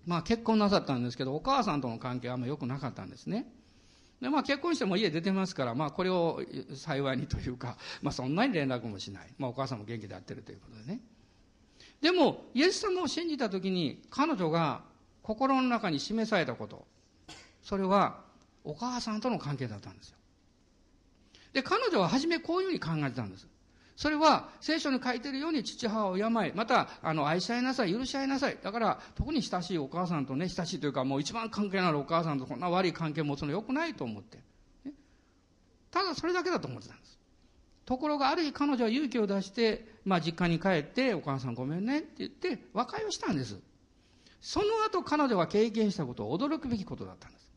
[0.06, 3.46] まあ結婚なさったんですけど、お母さんとの関係はあんま良くなかったんですね。
[4.22, 6.42] で、まあ結婚しても家出てますから、まあこれを
[6.74, 9.28] 幸いにというか、まあそんなに連絡もしない。
[9.38, 11.02] まあお母さんも元気でやってるということでね。
[12.02, 14.82] でも、イエス様を信じたときに、彼女が
[15.24, 16.86] 心の中に示されたこと、
[17.64, 18.22] それは
[18.64, 20.18] お母さんとの関係だったんですよ。
[21.54, 23.48] で、彼女は初めこういうふうに考えてたんです。
[23.98, 28.58] それは聖書に書いてるように父母を敬い、また、あの、愛し合いなさい、許し合いなさい。
[28.62, 34.38] だから、特に親しいお母さんとね、親しいというか、もう一番関係のあるお母さんとこんな悪い関係を持つの良くないと思って。
[35.90, 37.18] ただ、それだけだと思ってたんです。
[37.86, 43.60] ところが、ある日彼女は勇気を出して、まあ、実家に帰って、お母さんごめんねって言って、和解をしたんです。
[44.40, 47.52] その後、彼女が経験したことは驚くべきことだったんです。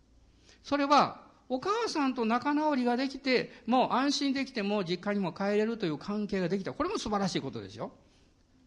[0.64, 6.72] それは、お母さんと仲直りができて、もう安心できても実家にも帰れるという関係ができた。
[6.72, 7.92] これも素晴らしいことですよ。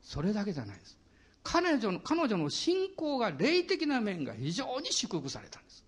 [0.02, 0.98] それだけじゃないです。
[1.43, 5.84] 彼女の、彼女の信仰が霊的な面が非常に祝福されたんです。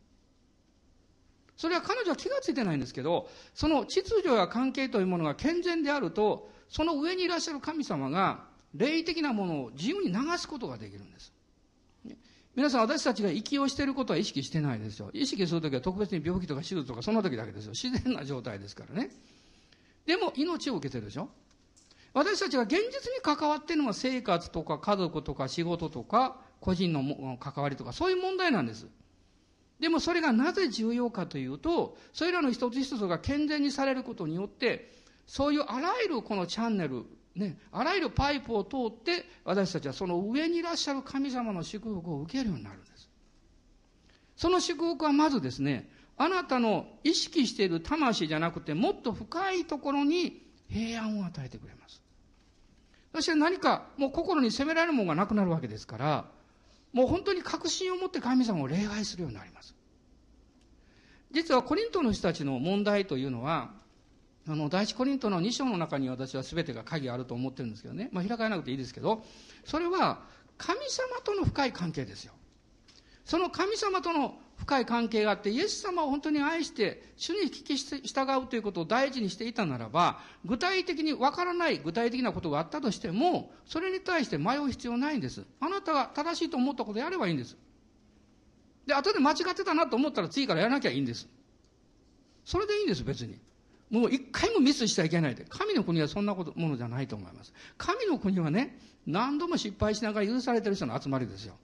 [1.56, 11.34] それは彼女は気がついてないんですけど、その秩序や関係というものが健全であると、その上にいらっしゃる神様が霊的なものを自由に流すことができるんです。
[12.56, 15.10] 皆さん私たちが息をしていることは意識してないですよ。
[15.14, 17.72] 意識するときは特別に病気とか手術とかその時だけですよ。
[17.72, 19.10] 自然な状態ですからね。
[20.06, 21.30] でも命を受けてるでしょ
[22.14, 28.88] 私たちが現実に関わっているのは生活とか家族とか仕事とか個人の関わりとかそういう問題なんです。
[29.80, 34.94] でもそれがなぜ重要かというと、それらの一つ一つが健全にされることによって、
[35.26, 37.04] そういうあらゆるこのチャンネル、
[37.36, 43.10] ね、あらゆるパイプを通って、私たちはその上にいらっしゃる神様の祝福を受けるようになるんです。
[44.36, 52.02] その祝福はまずですね、あなたの意識している魂じゃなくて、もっと深いところに平安を与えてくれます。
[53.14, 56.26] そして何か、もう心に責められるものがなくなるわけですから、
[56.94, 59.76] もう本当に確信を持って神様を礼拝するようになります。
[61.32, 63.74] 実はコリントの人たちの問題というのは、
[64.48, 68.10] あの、第一コリントの2章の中に私は全てが鍵あると思ってるんですけどね。
[68.12, 69.24] まあ、開かなくていいですけど、
[69.64, 70.22] それは
[70.58, 72.34] 神様との深い関係ですよ。
[73.26, 85.44] その神様との深い関係があって、イエス様を本当に愛して、主に聞き従うということを大事にしていたならば、具体的にわからない具体的なことがあったとしても、それに対して迷う必要ないんです。
[85.60, 87.58] あなたが正しいと思ったことやればいいんです。
[88.86, 91.28] で、後で間違ってたなと思ったら次からやらなきゃいいんです。
[92.46, 93.40] それでいいんです、別に。
[93.90, 95.46] もう一回もミスしちゃいけないで。
[95.48, 97.54] 神の国はそんなことものじゃないと思います。
[97.78, 101.56] 神の国はね、何度も失敗しながら許されてる人の集まりですよ。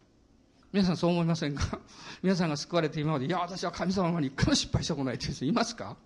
[0.71, 1.79] 皆さんそう思いませんか？
[2.23, 5.97] 皆さんが救われて今まで、いや、私は神様に一回も失敗したことないっていう人いますか？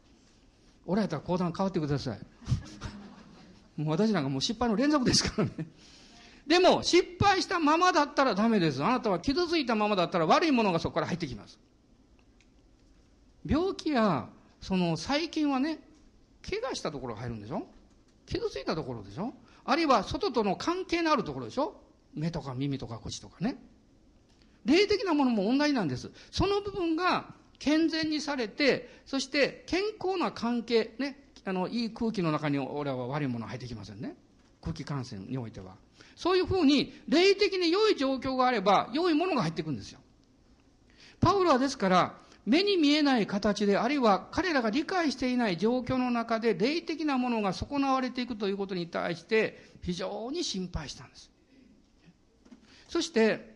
[0.86, 2.19] おられたら講談変わってください。
[3.82, 5.67] もう私なんかもう失敗の連続ですからね。
[6.47, 8.84] でも、失敗したままだったらダメです。
[8.84, 11.60] あなたは傷ついたままだったら悪いものがそこから入ってきます。
[13.45, 14.30] 病気や、
[14.62, 15.80] その細菌はね、
[16.47, 17.65] 怪我したところが入るんでしょ？
[18.25, 19.34] 傷ついたところでしょ？
[19.65, 21.75] あるいは外との関係のあるところでしょ？
[22.13, 23.58] 目とか耳とか口とかね。
[24.63, 26.12] 霊的なものも同じなんです。
[26.31, 34.15] その部分が健全にされて、そして健康な関係、ね、あの、いい空気の中に俺は悪いものは入ってきませんね。
[34.62, 35.75] 空気感染においては。
[36.15, 39.99] そういうふうに、霊的に良い状況があれば、良いものが入ってくるんですよ。
[41.19, 51.31] パウロはですから、目に見えない形で、あるいは彼らが理解していない状況の中で、霊的なものが損なわれていくということに対して、非常に心配したんです。
[52.88, 53.55] そして、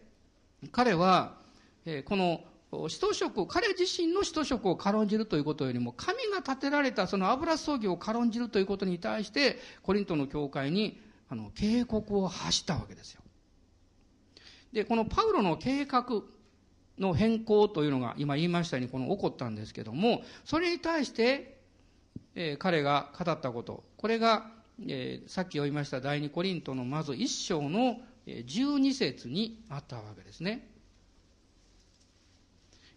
[0.71, 1.37] 彼は、
[1.85, 2.41] えこの
[2.89, 10.99] 使徒職、彼自身の使徒職を軽んじるということよりも、神が建てられたその油葬儀を軽んじるということに対して、コリントの教会に
[11.29, 13.21] あの警告を発したわけですよ。
[14.73, 16.05] で、このパウロの計画
[16.99, 21.57] の変更というのが今言いましたようにこの起こったんですけども、それに対して、
[22.35, 24.51] えー、彼が語ったこと、これが、
[24.87, 30.67] えー、さっき読みました第二コリントのまず一章の12節にあったわけですね。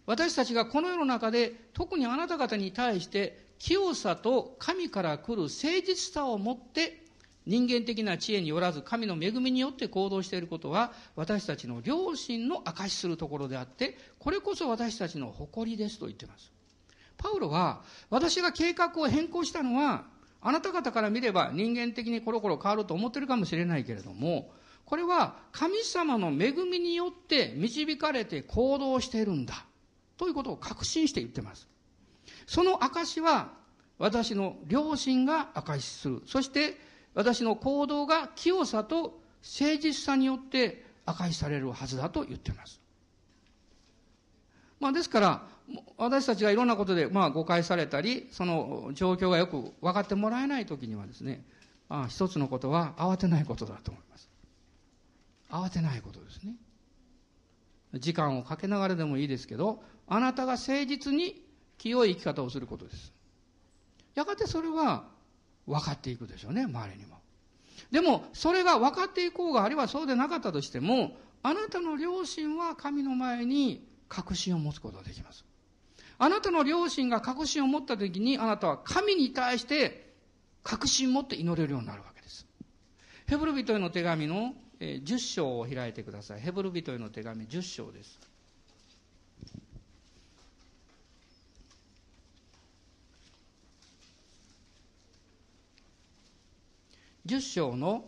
[0.05, 5.51] 私たちがこの世の中で特にあなた方に対して清さと神から来る誠
[5.85, 7.02] 実さを持って
[7.45, 16.51] 人間的な知恵によらず神の恵みによって行動していることは私たちの良心の証しするところであってこれこそ私たちの誇りですと言っています
[17.17, 20.05] パウロは私が計画を変更したのは
[20.41, 24.51] あなた方から見れば人間的にコロコロ変わると思ってるかもしれないけれども
[24.85, 29.65] これは神様の恵みによって導かれて行動しているんだ。
[30.17, 31.67] ということを確信して言ってます。
[32.45, 33.53] その証は
[33.97, 36.21] 私の良心が証しする。
[36.25, 36.77] そして
[37.13, 39.19] 私の行動が清さと
[39.59, 42.79] 誠実さによって証しされるはずだと言っています。
[44.79, 45.47] まあですから、
[45.97, 51.45] 私たちがいろんなことでまあ誤解されたり、その状況がよく分かってもらえないときにはですね、
[51.89, 54.29] あ一つのことは慌てないことだと思います。
[55.49, 56.55] 慌てないことですね。
[57.93, 61.41] 時間をかけながらでもいいですけど、あなたが誠実に
[61.77, 63.13] 清い生き方をすることです。
[64.15, 65.05] やがてそれは
[65.65, 67.19] 分かっていくでしょうね、周りにも。
[67.91, 75.45] でも、それが分かっていこうが、あるいはそうでなかったとしても、あなたの良心は神の前に確信を持つことができます。
[76.17, 80.13] あなたの良心が確信を持った時に、あなたは神に対して
[80.63, 82.47] 確信を持って祈れるようになるわけです。
[83.27, 86.39] ヘブル人への手紙の10章を開いてください。
[86.39, 88.19] ヘブル人への手紙10章です。
[97.25, 98.03] 10章の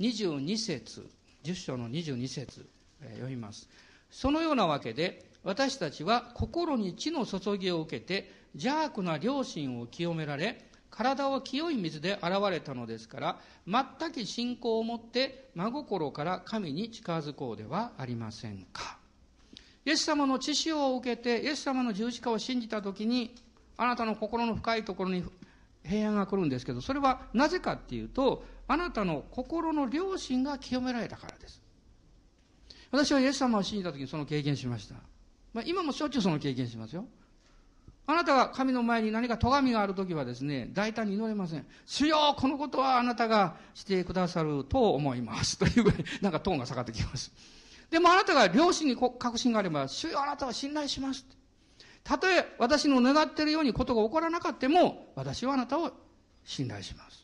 [0.00, 1.06] 22節
[1.44, 2.66] 10章の22節、
[3.02, 3.68] え読みます。
[4.10, 18.96] そのようなわけで、私たちは心に地の注ぎを受けて、邪悪な良心を清められ、体は清い水で現れたのですから、全く信仰を持って真心から神に近づこうではありませんか。
[19.84, 23.34] イエス様の知識を受けて、イエス様の十字架を信じたときに、
[23.76, 25.24] あなたの心の深いところに
[25.84, 31.62] 平安が来るんですけど、それはなぜかっていうと、あなたの心の良心が清められたからです。
[32.90, 34.94] 私はイエス様を信じた時にその経験しました。
[35.52, 37.06] まあ、今もしょっちゅうその経験しますよ。
[38.06, 41.66] あなたが神の前に何か咎みがあるときはですね、大胆に祈れません。
[41.86, 45.58] 主よ、このことはあなたがしてくださると思います。
[45.58, 47.32] というぐらい、なんかトーンが下がってきます。
[47.90, 51.24] でもあなたが良心に確信があれば、主よ、あなたは信頼します。
[52.02, 55.90] たとえ私の願っているようにことが起こらなかったも、私はあなたを
[56.44, 57.23] 信頼します。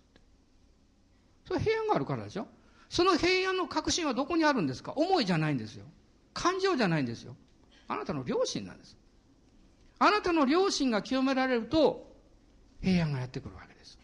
[1.51, 2.47] それ平安があるからでしょ？
[2.89, 4.93] その平安の確信はどこにあるんですか？
[4.95, 5.85] 思いじゃないんですよ。
[6.33, 7.35] 感情じゃないんですよ。
[7.89, 8.97] あなたの良心なんです。
[9.99, 12.09] あなたの良心が清められると、
[12.81, 13.99] 平安がやってくるわけです。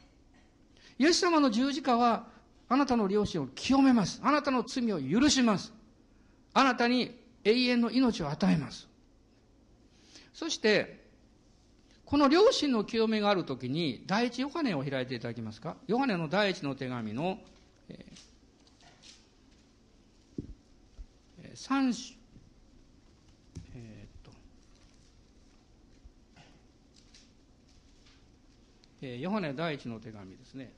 [0.98, 2.26] イエス様の十字架は、
[2.68, 4.20] あなたの良心を清めます。
[4.24, 5.72] あなたの罪を許します。
[6.52, 8.88] あなたに永遠の命を与えます。
[10.34, 11.05] そして、
[12.06, 15.76] この良心の清めがあるときに、第一ヨハネを開いていただけますか？
[15.88, 17.40] ヨハネの第一の手紙の、
[17.88, 21.92] えー、三
[23.74, 24.30] えー、っと、
[29.02, 30.72] えー、ヨハネ第一の手紙ですね。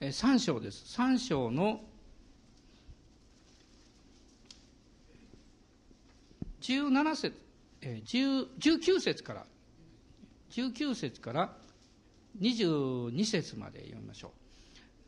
[0.00, 0.84] えー、三章です。
[0.86, 1.80] 三章の
[6.68, 7.34] 17節、
[7.80, 9.46] えー、19節から、
[10.50, 11.52] 19節から
[12.42, 14.30] 22節まで読みましょう。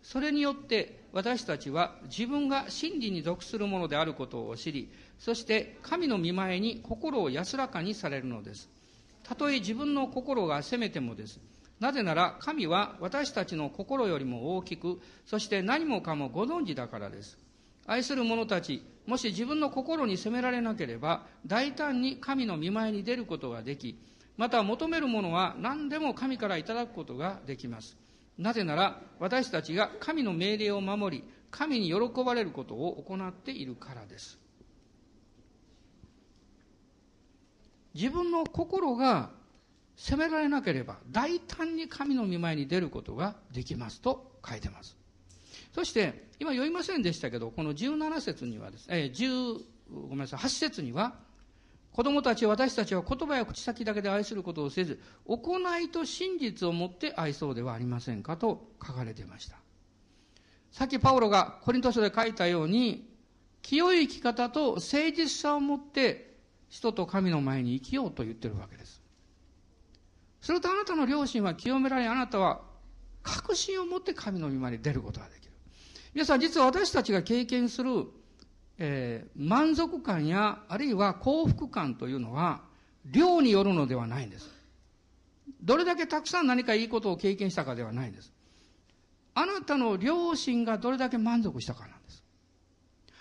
[0.03, 8.71] それによって私たちは自分が真理に属するものであることを知り、そして神の見前に心を安らかにされるのです。
[9.23, 11.41] たとえ自分の心が責めてもです。
[11.79, 17.39] なぜなら神は私たちの心よりも大きく、そして何もかもご存知だからです。
[17.87, 23.99] 愛する者たち、もし自分の心に責められなければ、大胆に神の見前に出ることができ、
[24.37, 27.97] また求めるものは何でも神からいただくことができます。
[28.39, 34.39] なぜなら、私たちが神の命令を守り、神に喜ばれることを行っているからです。
[37.95, 39.31] 自分の心が
[39.97, 45.00] 責められなければ、大胆に神の見前に出ることができますと書いてます。
[45.73, 49.59] そして、今読みませんでしたけど、この17節にはですね、え10、
[50.09, 51.15] ごめんなさい、8節には、
[51.93, 59.57] 子供たち私たちは言葉や口先だけで愛することをせず、行いと真実をもって愛そうではありませんかと書かれていました。
[60.73, 63.09] さっきパウロがコリント書で書いたように、
[63.63, 66.35] 清い生き方と誠実さを持って
[66.69, 69.03] 人と神の前に生きようと言ってるわけです。
[70.41, 72.63] するとあなたの良心は清められ、あなたは
[73.23, 75.50] 確信を持って神の御前に出ることができる。
[76.13, 78.07] 皆さん、実は私たちが経験する、
[78.79, 82.63] えー、満足感や、あるいは幸福感というのは、
[83.05, 84.51] 量によるのではないんです。
[85.63, 88.33] どれだけたくさん何かいいことを経験したかではないんです。
[89.35, 92.25] あなたの良心がどれだけ満足したかなんです。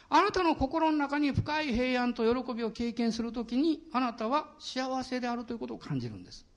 [0.09, 6.47] あなたの心の中に深い平安と喜びを経験するときに、あなたは幸せであるということを感じるんです。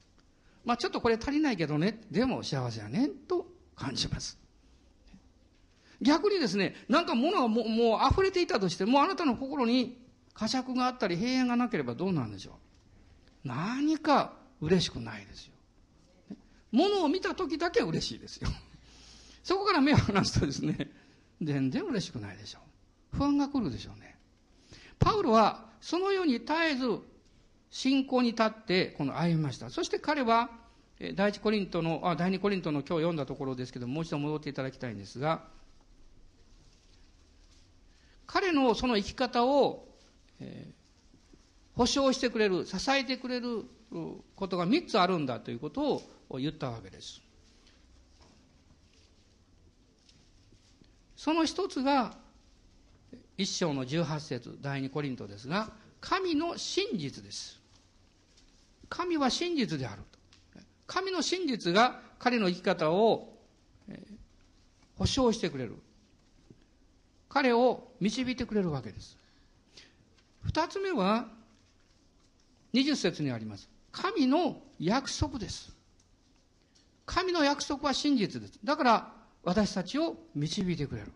[0.65, 4.42] まあちょっとこれ足りないけどね、でも幸せやね、と感じます。
[6.03, 9.99] 逆にですね、なんか物がもうもう溢れていたとして、もうあなたの心に
[10.35, 12.59] 呵責があったり平安がなければどうなんでしょ
[13.45, 13.49] う。
[13.49, 15.53] 何か嬉しくないですよ。
[16.73, 18.49] 物を見た時だけ嬉しいですよ。
[19.45, 20.91] そこから目を離すとですね、
[21.41, 22.59] 全然嬉しくないでしょ
[23.13, 23.17] う。
[23.17, 24.17] 不安が来るでしょうね。
[24.99, 27.01] パウロはそのように絶えず
[27.71, 29.71] 信仰に立ってこの歩みました。
[29.71, 30.51] そして彼は
[31.15, 35.45] 第一コリントの、あ、第二コリントの今日読んだところですけども、もう一度戻っていただきたいんですが、
[38.33, 39.87] 彼のその生き方を、
[40.41, 43.67] えー、保証してくれる、支えてくれる
[44.35, 47.21] ことが3つあるんだということを言ったわけです。
[51.15, 52.17] その一つが、
[53.37, 55.71] 一章の18節第二コリントですが、
[56.01, 57.61] 神の真実です。
[58.89, 60.19] 神は真実であると。
[60.87, 63.37] 神の真実が彼の生き方を
[64.97, 65.77] 保証してくれる。
[67.29, 69.17] 彼を導いてくれるわけです。
[70.43, 71.29] 二つ目は、
[72.73, 73.69] 二十節にあります。
[73.93, 75.73] 神の約束です。
[77.07, 78.59] 神の約束は真実です。
[78.65, 79.13] だから、
[79.45, 81.13] 私たちを導いてくれる。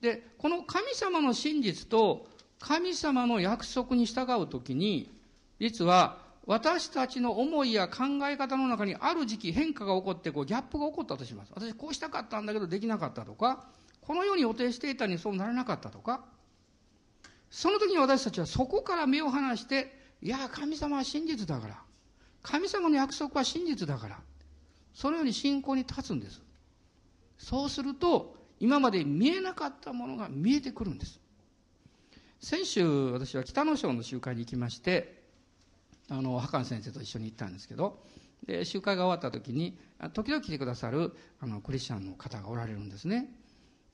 [0.00, 2.28] で、この神様の真実と
[2.58, 5.10] 神様の約束に従うときに、
[5.58, 11.52] 実は私たちの思いや考え方の中にある時期変化が起こってこうギャップが起こったとします。
[11.54, 13.64] 私こうしたかったんだけどできなかったとか、
[14.06, 16.24] このように予定していたにそうならなかったとか、
[17.50, 21.82] その時に私たちはそこから目を離して、いや、神様は真実だから。
[22.40, 24.20] 神様の約束は真実だから。
[24.94, 26.40] そのように信仰に立つんです。
[27.36, 31.20] そうすると、今まで見えなかったものが見えてくるんです。
[32.40, 35.20] 先週、私は北野省の集会に行きまして、
[36.08, 38.04] あの、ハカン先生と一緒に行ったんですけど、
[38.46, 39.76] で、集会が終わった時に、
[40.12, 43.34] 時々来てくださる、あの、クリスチャンの方がおられるんですね。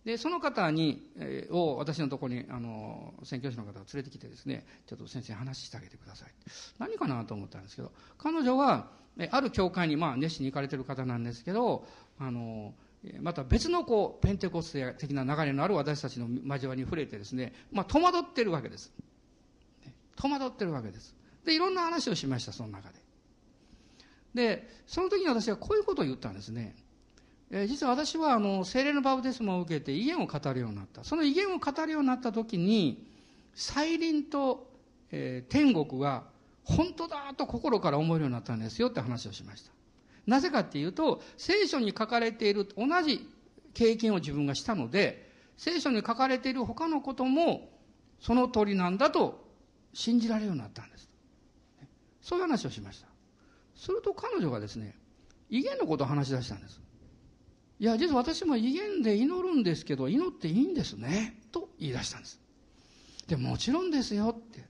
[0.05, 6.29] で、その方に、えー、を私のところに、あの、宣教師の方が連れてきてですね、ちょっと先生話してあげてください。
[6.79, 8.91] 何かなと思ったんですけど、彼女は、
[9.31, 11.87] ある教会に、まあ、熱心に行かれてる方なんですけど、
[12.19, 12.75] あの、
[13.21, 18.93] また別のこう、ペンテコステ的な流れのある私たちの交わりに触れてですね、まあ、戸惑ってるわけです。
[20.17, 21.15] 戸惑ってるわけです。
[21.45, 22.99] で、いろんな話をしました、その中で。
[24.35, 26.75] で、その時に私はこういうことを言ったんですね。
[27.53, 31.05] え、実は私はあの精霊のバプテスマを受けて威厳を語るようになった。
[31.05, 33.07] その威厳を語るようになった時に
[33.55, 34.71] 再臨と、
[35.11, 36.25] えー、天国が
[36.65, 39.71] 本当だと心から思えるようになったんですよって話をしました。
[40.27, 43.29] なぜかっていうと聖書に書かれている同じ
[43.75, 47.69] 経験を自分がしたので聖書に書かれている他のことも
[48.21, 49.45] その通りなんだと
[49.93, 51.11] 信じられるようになったんです。
[52.23, 53.09] そういう話をしました。
[53.77, 54.95] すると彼女がですね
[55.51, 56.81] 威厳のことを話し出したんです。
[57.83, 61.35] いや、実は私も威厳で祈るんですけど、祈っていいんですね。
[61.51, 62.39] と言い出したんです。
[63.27, 64.65] で、もちろんですよって。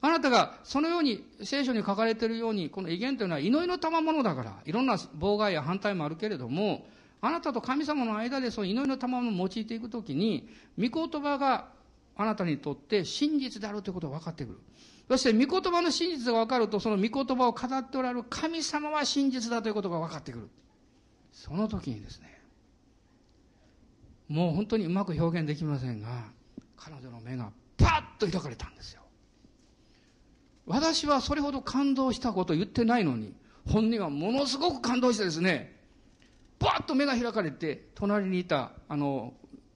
[0.00, 6.86] あなたがそのように聖書に書かれているように、この威厳というのは祈りの賜物だから、いろんな妨害や反対もあるけれども、
[7.20, 11.68] あなたと神様の間でその祈りの賜物を用いていくときに、御言葉が
[12.16, 14.58] あなたにとって真実であるということが分かってくる。
[15.10, 20.48] そして御言葉の真実が分かると、その御言葉を語っておられる神様は真実だということが分かってくる。
[21.30, 22.37] その時にですね、
[24.28, 26.08] もう本当にうまく表現できませんが、
[26.76, 29.02] 彼女の目がパッと開かれたんですよ。
[30.66, 33.34] 私はそれほど感動したこと言ってないのに、
[33.66, 35.74] 本人はものすごく感動してですね、
[36.58, 39.32] バッと目が開かれて、隣にいた、あの、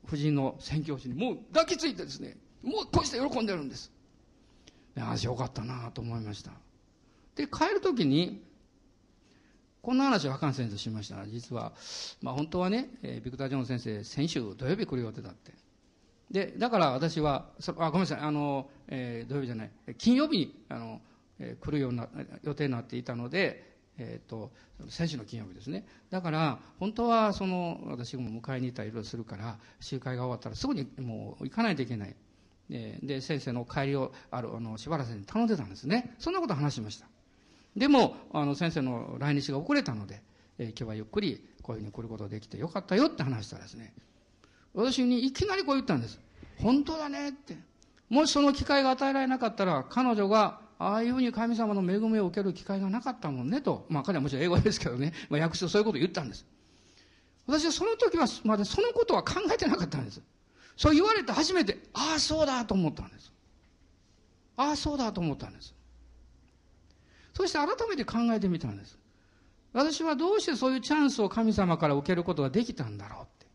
[0.06, 3.90] 夫人の宣教師にもう抱きついてですね、もうこうして喜んでるんです。
[4.98, 6.50] ああ、よかったなと思いました。
[7.36, 8.42] で、帰るときに、
[9.82, 11.72] こんな話を博士先生しましたら、実は、
[12.22, 15.52] まあ本当はね、えー、ビクター・ジョン先生、先週土曜日来る予定だって。
[16.30, 21.00] で、だから私は、あ、ごめんなさい、あの、えー、土曜日じゃない、金曜日に、あの、
[21.40, 22.08] えー、来るような、
[22.44, 24.52] 予定になっていたので、えっ、ー、と、
[24.88, 25.84] 先週の金曜日ですね。
[26.10, 32.14] だから、本当は、その、私も迎えに行ったりいろいろするから、集会が終わったらすぐにもう行かないといけない。
[32.70, 36.14] で、先生の帰りを、ある、あの、しばらくに頼んでたんですね。
[36.18, 37.06] そんなこと話しました。
[37.76, 40.22] でも、あの、先生の来日が遅れたので、
[40.58, 43.92] えー、今日はゆっくりこういうふうに来ることができてよかったよって話したらですね、
[44.74, 46.18] 私にいきなりこう言ったんです。
[46.58, 47.56] 本当だねって。
[48.08, 53.86] もしその機会が与えられなかったら、彼女がああいうふうに神様の恵みを受ける機会がなかったもんねと。
[53.88, 56.44] まあ彼はもちろん英語ですけどね、まあ訳すとそういうことを言ったんです。
[57.46, 60.20] 私はその時はまだそのことは考えてなかったんです。
[60.76, 63.32] そう言われて初めて、ああそうだと思ったんです。
[64.56, 65.74] ああそうだと思ったんです。
[67.34, 68.98] そして改めて考えてみたんです。
[69.72, 73.46] 私はどうしてそういうチャンスを神様から受けることができたんだろうって。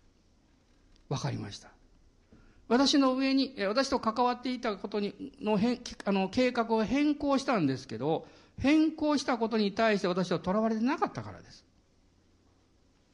[1.10, 1.70] わかりました。
[2.68, 8.28] 私の上に、私と関わっていたことに、の変、あの、計画を変更したんですけど、
[8.60, 11.64] 変更したことに対して私は囚われてなかったからです。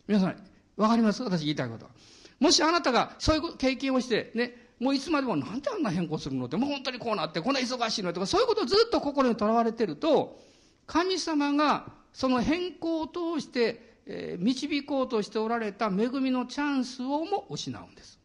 [0.07, 0.35] 皆さん、
[0.77, 1.21] わかります？
[1.21, 1.91] 私言いたいことは。
[2.39, 10.39] もしあなたがそういう経験をして、ね、もういつまでもなんであんな変更するのって、もう本当にこうなって、こんな忙しいのとか、そういうことをずっと心にとらわれてると、
[10.85, 18.19] 神様がその変更を通して、え、導こうとしておられた恵みのチャンスをも失うんです。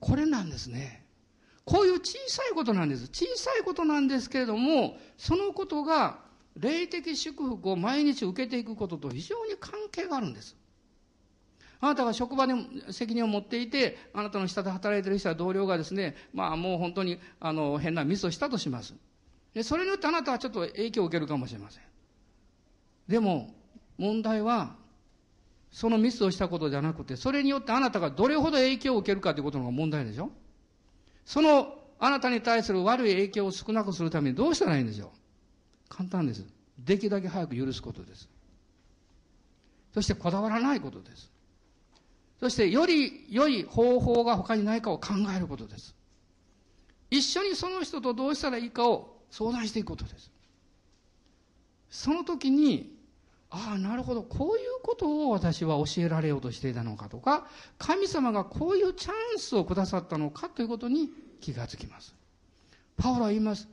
[0.00, 1.04] これなんですね。
[1.64, 3.08] こういう小さいことなんです。
[3.08, 6.20] 小さいことなんですけれども、そのことが
[6.56, 10.56] 霊的祝福を毎日受けていくことと非常に関係があるんです。
[11.80, 12.54] あなたが職場で
[12.90, 18.94] 責任を持っていて、あなたの下で働いている人や同僚がですね、まあもう本当にあの変なミスをしたとします。
[19.54, 21.82] で、それによってあなたはちょっと影響を受けるかもしれません。
[23.08, 23.54] でも、
[23.96, 24.76] 問題は、
[25.70, 30.30] そのミスをしたことじゃなくて、それによってあなたがどれほど影響を受けるかということのが問題でしょ
[31.24, 35.08] そのあなたに対する悪い影響を少なくするためにどうしたらいいんでしょう
[35.88, 36.44] 簡単です。
[36.78, 38.28] できるだけ早く許すことです。
[39.92, 41.30] そしてこだわらないことです。
[42.40, 45.94] そしてより良い方法が他にないかを考えることです。
[47.10, 50.30] 一緒にその人とどうしたらいいかを相談していくことです。
[51.90, 52.96] その時に、
[53.50, 57.46] ああ、なるほど、こういうことを私は教えられようとしていたのかとか、
[57.78, 61.10] 神様がこういうチャンスをくださったのかということに
[61.40, 62.14] 気がつきます。
[62.96, 63.68] パウロは言います。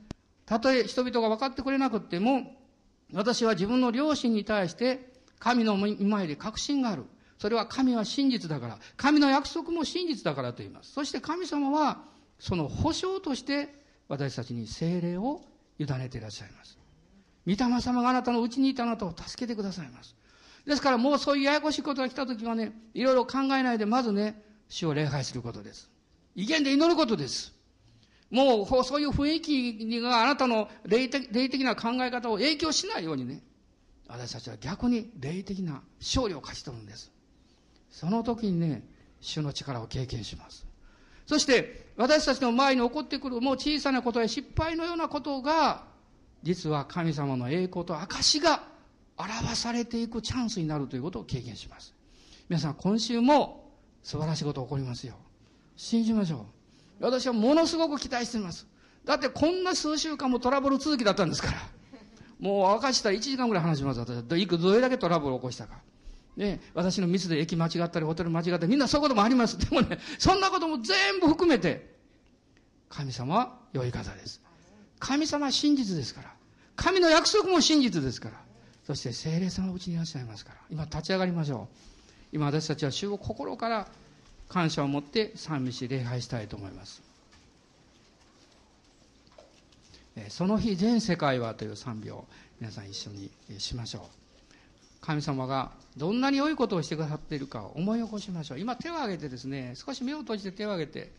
[0.46, 2.56] たとえ人々が分かってくれなくても、
[3.12, 7.04] 私は自分の両親に対して神の見前で確信がある。
[7.38, 10.92] それは神は真実だから、神の約束も真実だからと言います。
[10.92, 12.02] そして神様は、
[12.38, 13.74] その保証として
[14.08, 15.40] 私たちに精霊を
[15.78, 16.78] 委ねていらっしゃいます。
[17.46, 20.14] 御霊様があなたのうちにいたあなたを助けてくださいます。
[20.66, 25.88] ですからもうそういうややこしいことが来たときはね、いろいろ考えないで、まずね、主を礼拝することです。
[26.34, 27.54] 威厳で祈ることです。
[28.30, 33.42] もうそういう雰囲気があなたの霊的霊的な考え方を影響しないようにね、
[34.08, 37.12] 私たちは逆に霊的な勝利を勝ち取るんです。
[37.90, 38.82] その時にね、
[39.20, 40.66] 主の力を経験します。
[41.26, 45.84] そして、私たちの前に起こってくるもう小さなことや失敗のようなことが、
[46.42, 48.62] 実は神様の栄光と証が
[49.16, 51.94] 表されていくチャンスになるということを経験します。
[52.48, 53.72] 皆さん、今週も
[54.02, 55.14] 素晴らしいこと起こりますよ。
[55.76, 56.46] 信じましょ
[57.00, 57.04] う。
[57.04, 58.66] 私はものすごく期待しています。
[59.04, 61.58] だってこんな数週間もトラブル続きだったんですから。
[62.38, 64.00] もう明かしたら1時間ぐらい話します。
[64.00, 65.80] 私はどれだけトラブルを起こしたか。
[66.36, 69.58] ね、私のミスで駅間違ったり、ホテル間違ったり、みんなそういうこともあります。
[69.58, 71.94] でもね、そんなことも全部含めて、
[72.88, 74.42] 神様は良い方です。
[74.98, 76.32] 神様は真実ですから。
[76.76, 78.40] 神の約束も真実ですから。
[78.86, 80.58] そして精霊様のうちにいらっしゃいますから。
[80.70, 81.76] 今立ち上がりましょう。
[82.32, 83.88] 今私たちは主を心から
[84.48, 87.02] 感謝を持って賛美し礼拝したいと思います。
[90.28, 92.26] その日全世界はという賛美を
[92.60, 94.25] 皆さん一緒にしましょう。
[95.00, 98.58] 神様がどんなに良いことをしてくださっているかを思い起こしましょう。
[98.58, 101.12] 今手を挙げてですね、少し目を閉じて手を挙げて、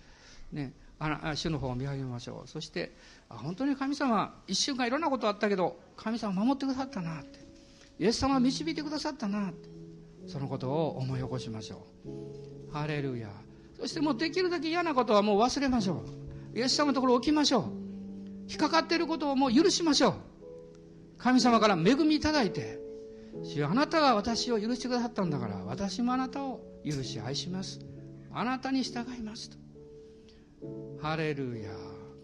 [0.52, 2.48] ね、あ主の方を見上げましょう。
[2.50, 2.92] そして、
[3.30, 7.40] 本当に神様、一週間いろんなことあったけど、神様守ってくださったなって。
[8.00, 9.70] イエス様導いてくださったなって。
[10.28, 12.74] そのことを思い起こしましょう。
[12.74, 13.30] ハレルヤ。
[13.80, 16.04] そしてもうできるだけ嫌なことはもう忘れましょ
[16.54, 16.58] う。
[16.58, 17.64] イエス様のところ置きましょう。
[18.50, 20.14] 引っかかっていることをもう許しましょう。
[21.18, 22.80] 神様から恵みいただいて、
[23.44, 27.80] 主よあなたが私を許してくださったんだから、私もあなたを許し愛します。
[28.32, 29.58] あなたに従いますと。
[31.02, 31.72] ハレルヤ。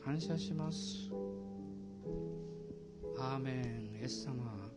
[0.03, 1.09] 感謝します。
[3.17, 3.99] アーメン。
[4.01, 4.33] イエス様、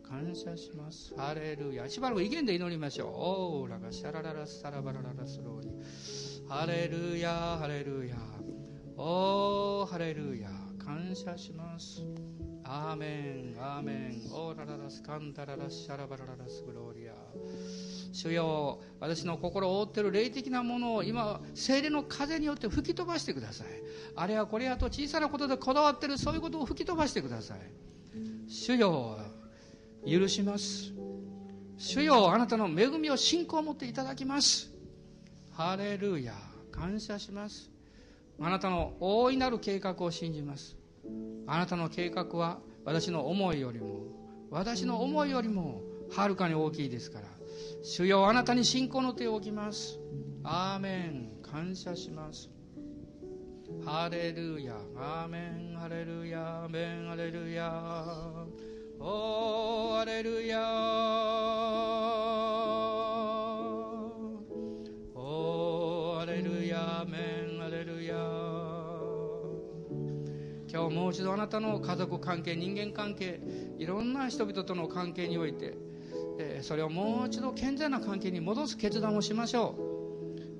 [0.07, 1.13] 感謝します。
[1.17, 1.89] ハレルヤ。
[1.89, 3.09] しばらく威厳で祈りましょう。
[3.63, 5.69] オーラがシャラララサラバラララスローリ
[6.47, 8.15] ハレルヤ、ハレルヤ。
[8.95, 10.49] オー、ハレルヤ。
[10.83, 12.01] 感謝します。
[12.69, 17.13] アーメン、アーメン、オーラララスカンタララスシャラバラララスグローリア。
[18.11, 23.67] 主よ、私の心を覆っている霊的なものを今、精霊の風によって吹き飛ばしてください。
[24.17, 27.59] あれやこれやと小さなことでこだわっているそういうことを吹き飛ばしてください。
[28.49, 29.17] 主よ、
[30.05, 30.91] 許します。
[31.77, 34.69] 主よ、あなたの恵みを信仰を持っていただきます。
[35.51, 36.33] ハレルヤ、
[36.69, 37.71] 感謝します。
[38.41, 40.76] あなたの大いなる計画を信じます。
[41.47, 44.01] あなたの計画は私の思いよりも
[44.49, 47.27] 私の思いよりもはるかに大きいですから
[47.83, 49.99] 主よあなたに信仰の手を置きます。
[50.43, 51.31] アーメン。
[51.41, 52.49] 感謝します。
[53.85, 54.75] ハレルヤ。
[54.95, 55.39] アーメ
[55.73, 55.77] ン。
[55.77, 56.63] ハレルヤ。
[56.63, 57.07] アーメン。
[57.07, 57.71] ハレルヤ。
[58.99, 60.57] おーハレルヤ。
[70.77, 73.39] 今日もう一度あなたの家族関係人間関係
[73.79, 75.75] いろんな人々との関係において、
[76.37, 79.73] え、それをもう一度健全な関係に戻す決断をしましょ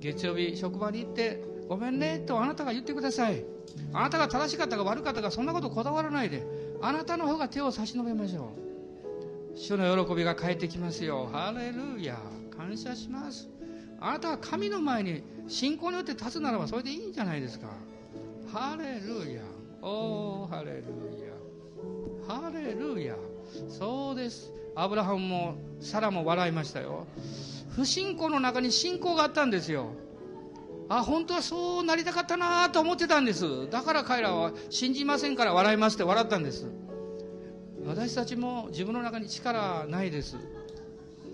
[0.00, 3.44] 月曜日職場に行ってごめんねとあなたが言ってください。
[3.92, 6.44] あなたが正しかったか悪かったかそんなことこだわらないで
[6.82, 8.50] あなたの方が手を差し伸べましょ
[9.54, 9.56] う。
[9.56, 11.28] 主の喜びが返ってきますよ。
[11.32, 12.18] ハレルヤ
[12.56, 13.48] 感謝します。
[14.00, 17.68] あなたは神の前に信仰によって立つならばそれでいいんじゃないですか。
[18.52, 19.42] ハレルヤ
[19.82, 20.84] おー、ハレル
[21.24, 21.32] ヤ。
[22.26, 23.16] ハレルヤ。
[23.68, 24.52] そうです。
[24.74, 27.06] アブラハムもサラも笑いましたよ。
[27.70, 29.92] 不信仰の中に信仰があったんですよ。
[30.88, 33.68] あ、本当はそうなりたかったなと思ってたんです。
[33.70, 36.66] だから彼らは信じませんから笑いますって笑ったんです。
[37.86, 40.36] 私たちも自分の中に力ないです。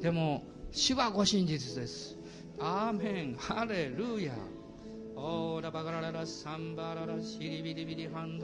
[0.00, 2.18] でも、主はご真実です。
[2.58, 4.32] アーメン、ハレルヤ。
[5.16, 8.38] オーラバガラララサンバララシリビリビリハン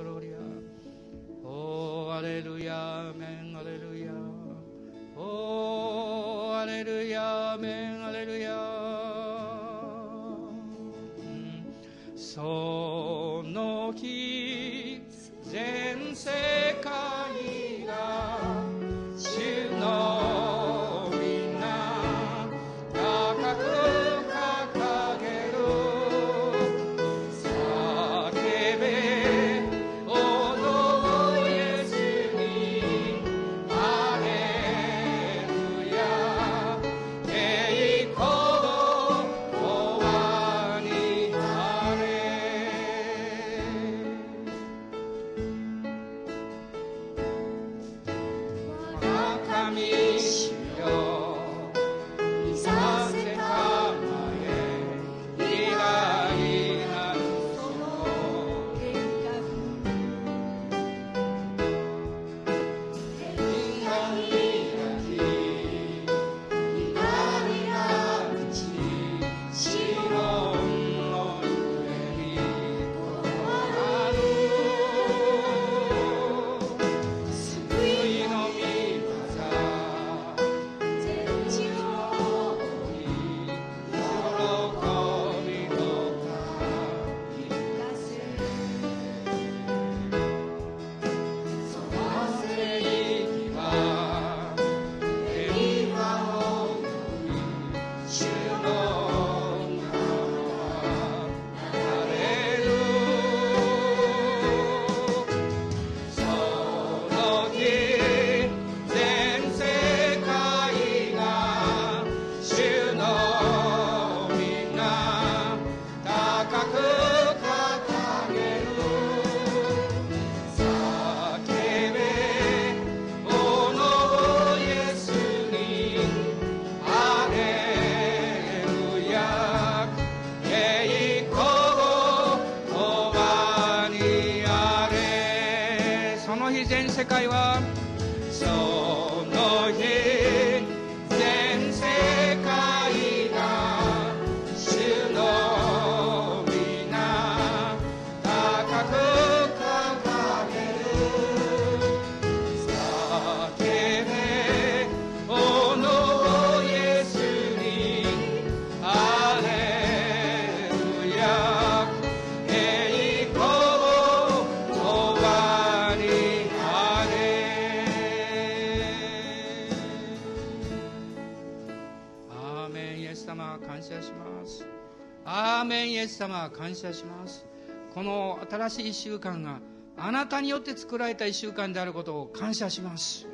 [176.60, 177.46] 感謝します。
[177.94, 179.60] この新しい1週間が
[179.96, 183.26] あなたによって作られた1週間であることを感謝します。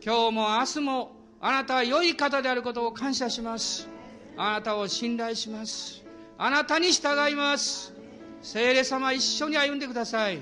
[0.00, 3.88] 今日も明日もあなたは良い方であることを感謝します。
[4.36, 6.04] あなたを信頼します。
[6.38, 7.92] あなたに従います。
[8.40, 10.40] 聖霊様一緒に歩んでください。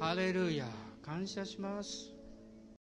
[0.00, 0.64] ハレルヤ。
[1.04, 2.13] 感謝します。